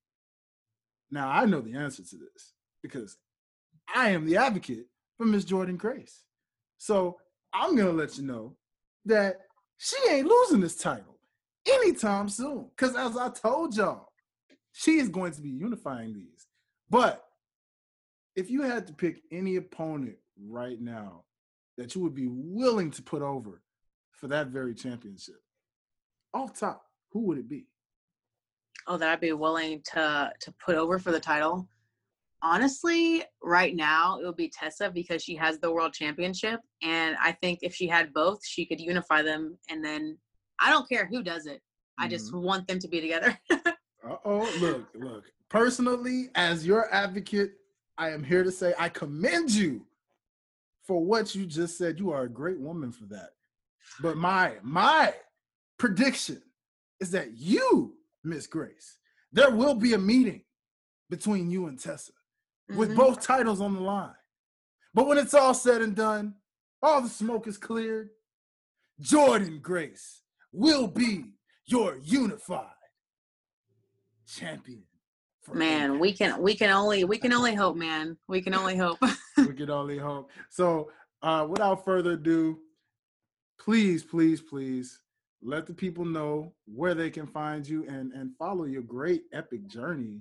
Now, 1.10 1.28
I 1.28 1.46
know 1.46 1.60
the 1.60 1.76
answer 1.76 2.02
to 2.02 2.16
this 2.16 2.52
because 2.82 3.16
I 3.94 4.10
am 4.10 4.26
the 4.26 4.36
advocate 4.36 4.86
for 5.16 5.24
Miss 5.24 5.44
Jordynne 5.44 5.78
Grace. 5.78 6.24
So, 6.76 7.16
I'm 7.52 7.76
gonna 7.76 7.92
let 7.92 8.18
you 8.18 8.24
know 8.24 8.56
that 9.06 9.36
she 9.78 9.96
ain't 10.10 10.28
losing 10.28 10.60
this 10.60 10.76
title 10.76 11.18
anytime 11.66 12.28
soon. 12.28 12.70
Because 12.76 12.96
as 12.96 13.16
I 13.16 13.30
told 13.30 13.76
y'all, 13.76 14.08
she 14.72 14.98
is 14.98 15.08
going 15.08 15.32
to 15.32 15.40
be 15.40 15.50
unifying 15.50 16.14
these. 16.14 16.46
But 16.90 17.24
if 18.36 18.50
you 18.50 18.62
had 18.62 18.86
to 18.86 18.92
pick 18.92 19.22
any 19.32 19.56
opponent 19.56 20.16
right 20.40 20.80
now 20.80 21.24
that 21.78 21.94
you 21.94 22.02
would 22.02 22.14
be 22.14 22.28
willing 22.28 22.90
to 22.90 23.02
put 23.02 23.22
over 23.22 23.62
for 24.10 24.28
that 24.28 24.48
very 24.48 24.74
championship, 24.74 25.40
off 26.34 26.58
top, 26.58 26.84
who 27.12 27.20
would 27.20 27.38
it 27.38 27.48
be? 27.48 27.64
oh 28.86 28.96
that 28.96 29.10
i'd 29.10 29.20
be 29.20 29.32
willing 29.32 29.82
to 29.84 30.32
to 30.40 30.52
put 30.64 30.74
over 30.76 30.98
for 30.98 31.12
the 31.12 31.20
title. 31.20 31.68
Honestly 32.42 33.24
right 33.42 33.74
now 33.74 34.18
it 34.20 34.24
would 34.24 34.36
be 34.36 34.48
tessa 34.48 34.90
because 34.90 35.22
she 35.22 35.34
has 35.34 35.58
the 35.58 35.72
world 35.72 35.92
championship 35.92 36.60
and 36.82 37.16
i 37.20 37.32
think 37.32 37.58
if 37.62 37.74
she 37.74 37.88
had 37.88 38.14
both 38.14 38.38
she 38.46 38.64
could 38.64 38.80
unify 38.80 39.22
them 39.22 39.58
and 39.68 39.84
then 39.84 40.16
i 40.60 40.70
don't 40.70 40.88
care 40.88 41.06
who 41.06 41.22
does 41.22 41.46
it. 41.46 41.60
I 42.00 42.06
just 42.06 42.32
want 42.32 42.68
them 42.68 42.78
to 42.78 42.88
be 42.88 43.00
together. 43.00 43.38
Uh 44.08 44.16
oh, 44.24 44.50
look, 44.60 44.86
look. 44.94 45.24
Personally, 45.48 46.30
as 46.36 46.64
your 46.64 46.86
advocate, 46.94 47.54
I 47.98 48.10
am 48.10 48.22
here 48.22 48.44
to 48.44 48.50
say 48.50 48.72
I 48.78 48.88
commend 48.88 49.50
you 49.50 49.84
for 50.88 51.04
what 51.04 51.34
you 51.34 51.44
just 51.44 51.76
said. 51.76 51.98
You 52.00 52.10
are 52.10 52.22
a 52.22 52.28
great 52.28 52.58
woman 52.58 52.90
for 52.90 53.04
that. 53.06 53.34
But 54.00 54.16
my 54.16 54.56
my 54.62 55.14
prediction 55.78 56.42
is 56.98 57.10
that 57.12 57.32
you, 57.36 57.94
Miss 58.24 58.46
Grace, 58.46 58.98
there 59.30 59.50
will 59.50 59.74
be 59.74 59.92
a 59.92 59.98
meeting 59.98 60.42
between 61.10 61.50
you 61.50 61.66
and 61.66 61.78
Tessa 61.78 62.12
with 62.70 62.90
Mhm. 62.90 62.96
both 62.96 63.20
titles 63.20 63.60
on 63.60 63.74
the 63.74 63.80
line. 63.80 64.16
But 64.94 65.06
when 65.06 65.18
it's 65.18 65.34
all 65.34 65.54
said 65.54 65.82
and 65.82 65.94
done, 65.94 66.34
all 66.82 67.02
the 67.02 67.08
smoke 67.08 67.46
is 67.46 67.58
cleared, 67.58 68.10
Jordynne 69.00 69.60
Grace 69.60 70.22
will 70.50 70.88
be 70.88 71.34
your 71.66 71.96
unified 71.98 72.74
champion. 74.26 74.86
Man 75.54 75.98
we 75.98 76.12
can 76.12 76.40
we 76.40 76.54
can 76.54 76.70
only 76.70 77.04
we 77.04 77.18
can 77.18 77.32
only 77.32 77.54
hope 77.54 77.76
man 77.76 78.16
we 78.28 78.40
can 78.40 78.54
only 78.54 78.76
hope 78.76 78.98
we 79.36 79.54
can 79.54 79.70
only 79.70 79.98
hope. 79.98 80.30
So, 80.50 80.90
uh, 81.22 81.46
without 81.48 81.84
further 81.84 82.12
ado, 82.12 82.58
please, 83.58 84.02
please, 84.02 84.40
please 84.40 85.00
let 85.42 85.66
the 85.66 85.74
people 85.74 86.04
know 86.04 86.52
where 86.66 86.94
they 86.94 87.10
can 87.10 87.26
find 87.26 87.66
you 87.66 87.86
and 87.88 88.12
and 88.12 88.34
follow 88.36 88.64
your 88.64 88.82
great 88.82 89.22
epic 89.32 89.66
journey. 89.66 90.20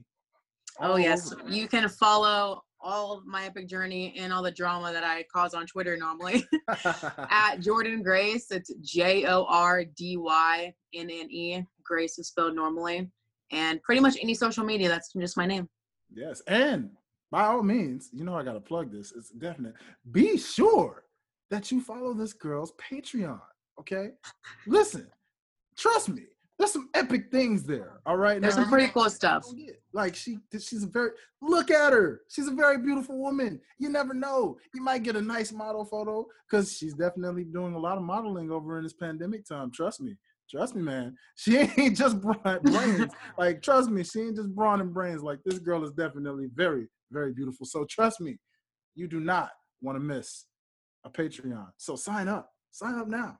Oh 0.79 0.97
yes, 0.97 1.33
over. 1.33 1.49
you 1.49 1.67
can 1.67 1.89
follow 1.89 2.63
all 2.79 3.23
my 3.25 3.45
epic 3.45 3.67
journey 3.67 4.13
and 4.17 4.31
all 4.31 4.43
the 4.43 4.51
drama 4.51 4.93
that 4.93 5.03
I 5.03 5.23
cause 5.33 5.53
on 5.53 5.65
Twitter 5.65 5.97
normally 5.97 6.45
at 6.69 7.57
Jordynne 7.57 8.03
Grace. 8.03 8.51
It's 8.51 8.71
J 8.81 9.25
O 9.25 9.45
R 9.45 9.85
D 9.85 10.17
Y 10.17 10.73
N 10.93 11.09
N 11.09 11.31
E. 11.31 11.63
Grace 11.83 12.19
is 12.19 12.27
spelled 12.27 12.55
normally. 12.55 13.09
And 13.51 13.81
pretty 13.83 14.01
much 14.01 14.17
any 14.21 14.33
social 14.33 14.63
media. 14.63 14.89
That's 14.89 15.11
just 15.13 15.37
my 15.37 15.45
name. 15.45 15.67
Yes, 16.13 16.41
and 16.47 16.91
by 17.31 17.45
all 17.45 17.63
means, 17.63 18.09
you 18.13 18.23
know 18.23 18.35
I 18.35 18.43
gotta 18.43 18.59
plug 18.59 18.91
this. 18.91 19.13
It's 19.15 19.29
definite. 19.29 19.73
Be 20.11 20.37
sure 20.37 21.03
that 21.49 21.71
you 21.71 21.81
follow 21.81 22.13
this 22.13 22.33
girl's 22.33 22.73
Patreon. 22.73 23.41
Okay, 23.79 24.11
listen, 24.65 25.07
trust 25.77 26.09
me. 26.09 26.23
There's 26.57 26.71
some 26.71 26.89
epic 26.95 27.29
things 27.31 27.63
there. 27.63 27.99
All 28.05 28.17
right, 28.17 28.41
There's 28.41 28.55
Now, 28.55 28.63
some 28.63 28.71
pretty 28.71 28.91
cool 28.91 29.09
stuff. 29.11 29.45
Like 29.93 30.15
she, 30.15 30.39
she's 30.51 30.83
a 30.83 30.87
very 30.87 31.11
look 31.39 31.69
at 31.69 31.93
her. 31.93 32.21
She's 32.29 32.47
a 32.47 32.51
very 32.51 32.79
beautiful 32.79 33.19
woman. 33.19 33.61
You 33.77 33.89
never 33.89 34.15
know. 34.15 34.57
You 34.73 34.81
might 34.81 35.03
get 35.03 35.15
a 35.15 35.21
nice 35.21 35.51
model 35.51 35.85
photo 35.85 36.25
because 36.49 36.75
she's 36.75 36.95
definitely 36.95 37.43
doing 37.43 37.75
a 37.75 37.79
lot 37.79 37.97
of 37.97 38.03
modeling 38.03 38.49
over 38.49 38.77
in 38.77 38.83
this 38.83 38.93
pandemic 38.93 39.45
time. 39.45 39.71
Trust 39.71 40.01
me. 40.01 40.15
Trust 40.49 40.75
me, 40.75 40.81
man. 40.81 41.15
She 41.35 41.57
ain't 41.77 41.97
just 41.97 42.21
bra- 42.21 42.59
brains. 42.59 43.11
like, 43.37 43.61
trust 43.61 43.89
me, 43.89 44.03
she 44.03 44.21
ain't 44.21 44.35
just 44.35 44.53
brawn 44.55 44.81
and 44.81 44.93
brains. 44.93 45.21
Like, 45.23 45.39
this 45.45 45.59
girl 45.59 45.83
is 45.83 45.91
definitely 45.91 46.47
very, 46.53 46.87
very 47.11 47.33
beautiful. 47.33 47.65
So, 47.65 47.85
trust 47.89 48.21
me, 48.21 48.37
you 48.95 49.07
do 49.07 49.19
not 49.19 49.51
want 49.81 49.97
to 49.97 49.99
miss 49.99 50.45
a 51.05 51.09
Patreon. 51.09 51.67
So, 51.77 51.95
sign 51.95 52.27
up. 52.27 52.49
Sign 52.71 52.95
up 52.95 53.07
now. 53.07 53.39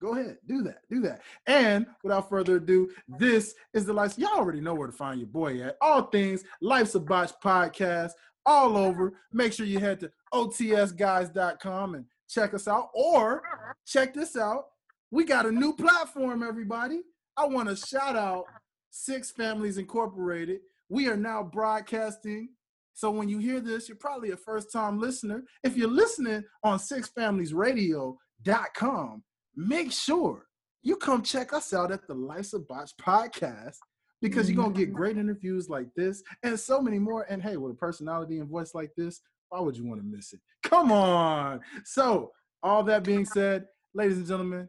Go 0.00 0.14
ahead, 0.14 0.36
do 0.46 0.62
that, 0.62 0.78
do 0.88 1.00
that. 1.00 1.22
And 1.46 1.84
without 2.04 2.28
further 2.28 2.56
ado, 2.56 2.88
this 3.08 3.54
is 3.74 3.84
the 3.84 3.92
life. 3.92 4.16
Y'all 4.16 4.38
already 4.38 4.60
know 4.60 4.74
where 4.74 4.86
to 4.86 4.92
find 4.92 5.18
your 5.18 5.28
boy 5.28 5.60
at. 5.60 5.76
All 5.80 6.02
things 6.02 6.44
Life's 6.62 6.94
a 6.94 7.00
Botch 7.00 7.32
podcast, 7.42 8.12
all 8.46 8.76
over. 8.76 9.14
Make 9.32 9.52
sure 9.52 9.66
you 9.66 9.80
head 9.80 9.98
to 10.00 10.12
otsguys.com 10.32 11.94
and 11.96 12.04
check 12.28 12.54
us 12.54 12.68
out. 12.68 12.90
Or 12.94 13.42
check 13.86 14.14
this 14.14 14.36
out. 14.36 14.66
We 15.10 15.24
got 15.24 15.46
a 15.46 15.52
new 15.52 15.74
platform, 15.74 16.42
everybody. 16.42 17.00
I 17.36 17.46
want 17.46 17.68
to 17.70 17.76
shout 17.76 18.14
out 18.14 18.44
Six 18.90 19.30
Families 19.30 19.78
Incorporated. 19.78 20.60
We 20.90 21.08
are 21.08 21.16
now 21.16 21.42
broadcasting. 21.42 22.50
So 22.92 23.10
when 23.10 23.26
you 23.28 23.38
hear 23.38 23.60
this, 23.60 23.88
you're 23.88 23.96
probably 23.96 24.32
a 24.32 24.36
first 24.36 24.70
time 24.70 25.00
listener. 25.00 25.44
If 25.64 25.78
you're 25.78 25.88
listening 25.88 26.44
on 26.62 26.78
sixfamiliesradio.com, 26.78 29.22
make 29.56 29.92
sure 29.92 30.44
you 30.82 30.96
come 30.96 31.22
check 31.22 31.54
us 31.54 31.72
out 31.72 31.90
at 31.90 32.06
the 32.06 32.14
Life's 32.14 32.52
a 32.52 32.58
Botch 32.58 32.90
podcast 33.00 33.76
because 34.20 34.50
you're 34.50 34.62
going 34.62 34.74
to 34.74 34.78
get 34.78 34.92
great 34.92 35.16
interviews 35.16 35.70
like 35.70 35.88
this 35.96 36.22
and 36.42 36.60
so 36.60 36.82
many 36.82 36.98
more. 36.98 37.24
And 37.30 37.42
hey, 37.42 37.56
with 37.56 37.72
a 37.72 37.76
personality 37.76 38.40
and 38.40 38.48
voice 38.48 38.74
like 38.74 38.90
this, 38.96 39.22
why 39.48 39.60
would 39.60 39.76
you 39.76 39.86
want 39.86 40.02
to 40.02 40.06
miss 40.06 40.34
it? 40.34 40.40
Come 40.62 40.92
on. 40.92 41.62
So, 41.84 42.32
all 42.62 42.82
that 42.82 43.04
being 43.04 43.24
said, 43.24 43.68
ladies 43.94 44.18
and 44.18 44.26
gentlemen, 44.26 44.68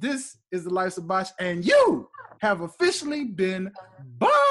this 0.00 0.38
is 0.52 0.64
the 0.64 0.70
Life 0.70 0.96
a 0.98 1.00
Botch, 1.00 1.28
and 1.38 1.64
you 1.64 2.08
have 2.40 2.60
officially 2.60 3.24
been 3.24 3.72
botched. 4.18 4.43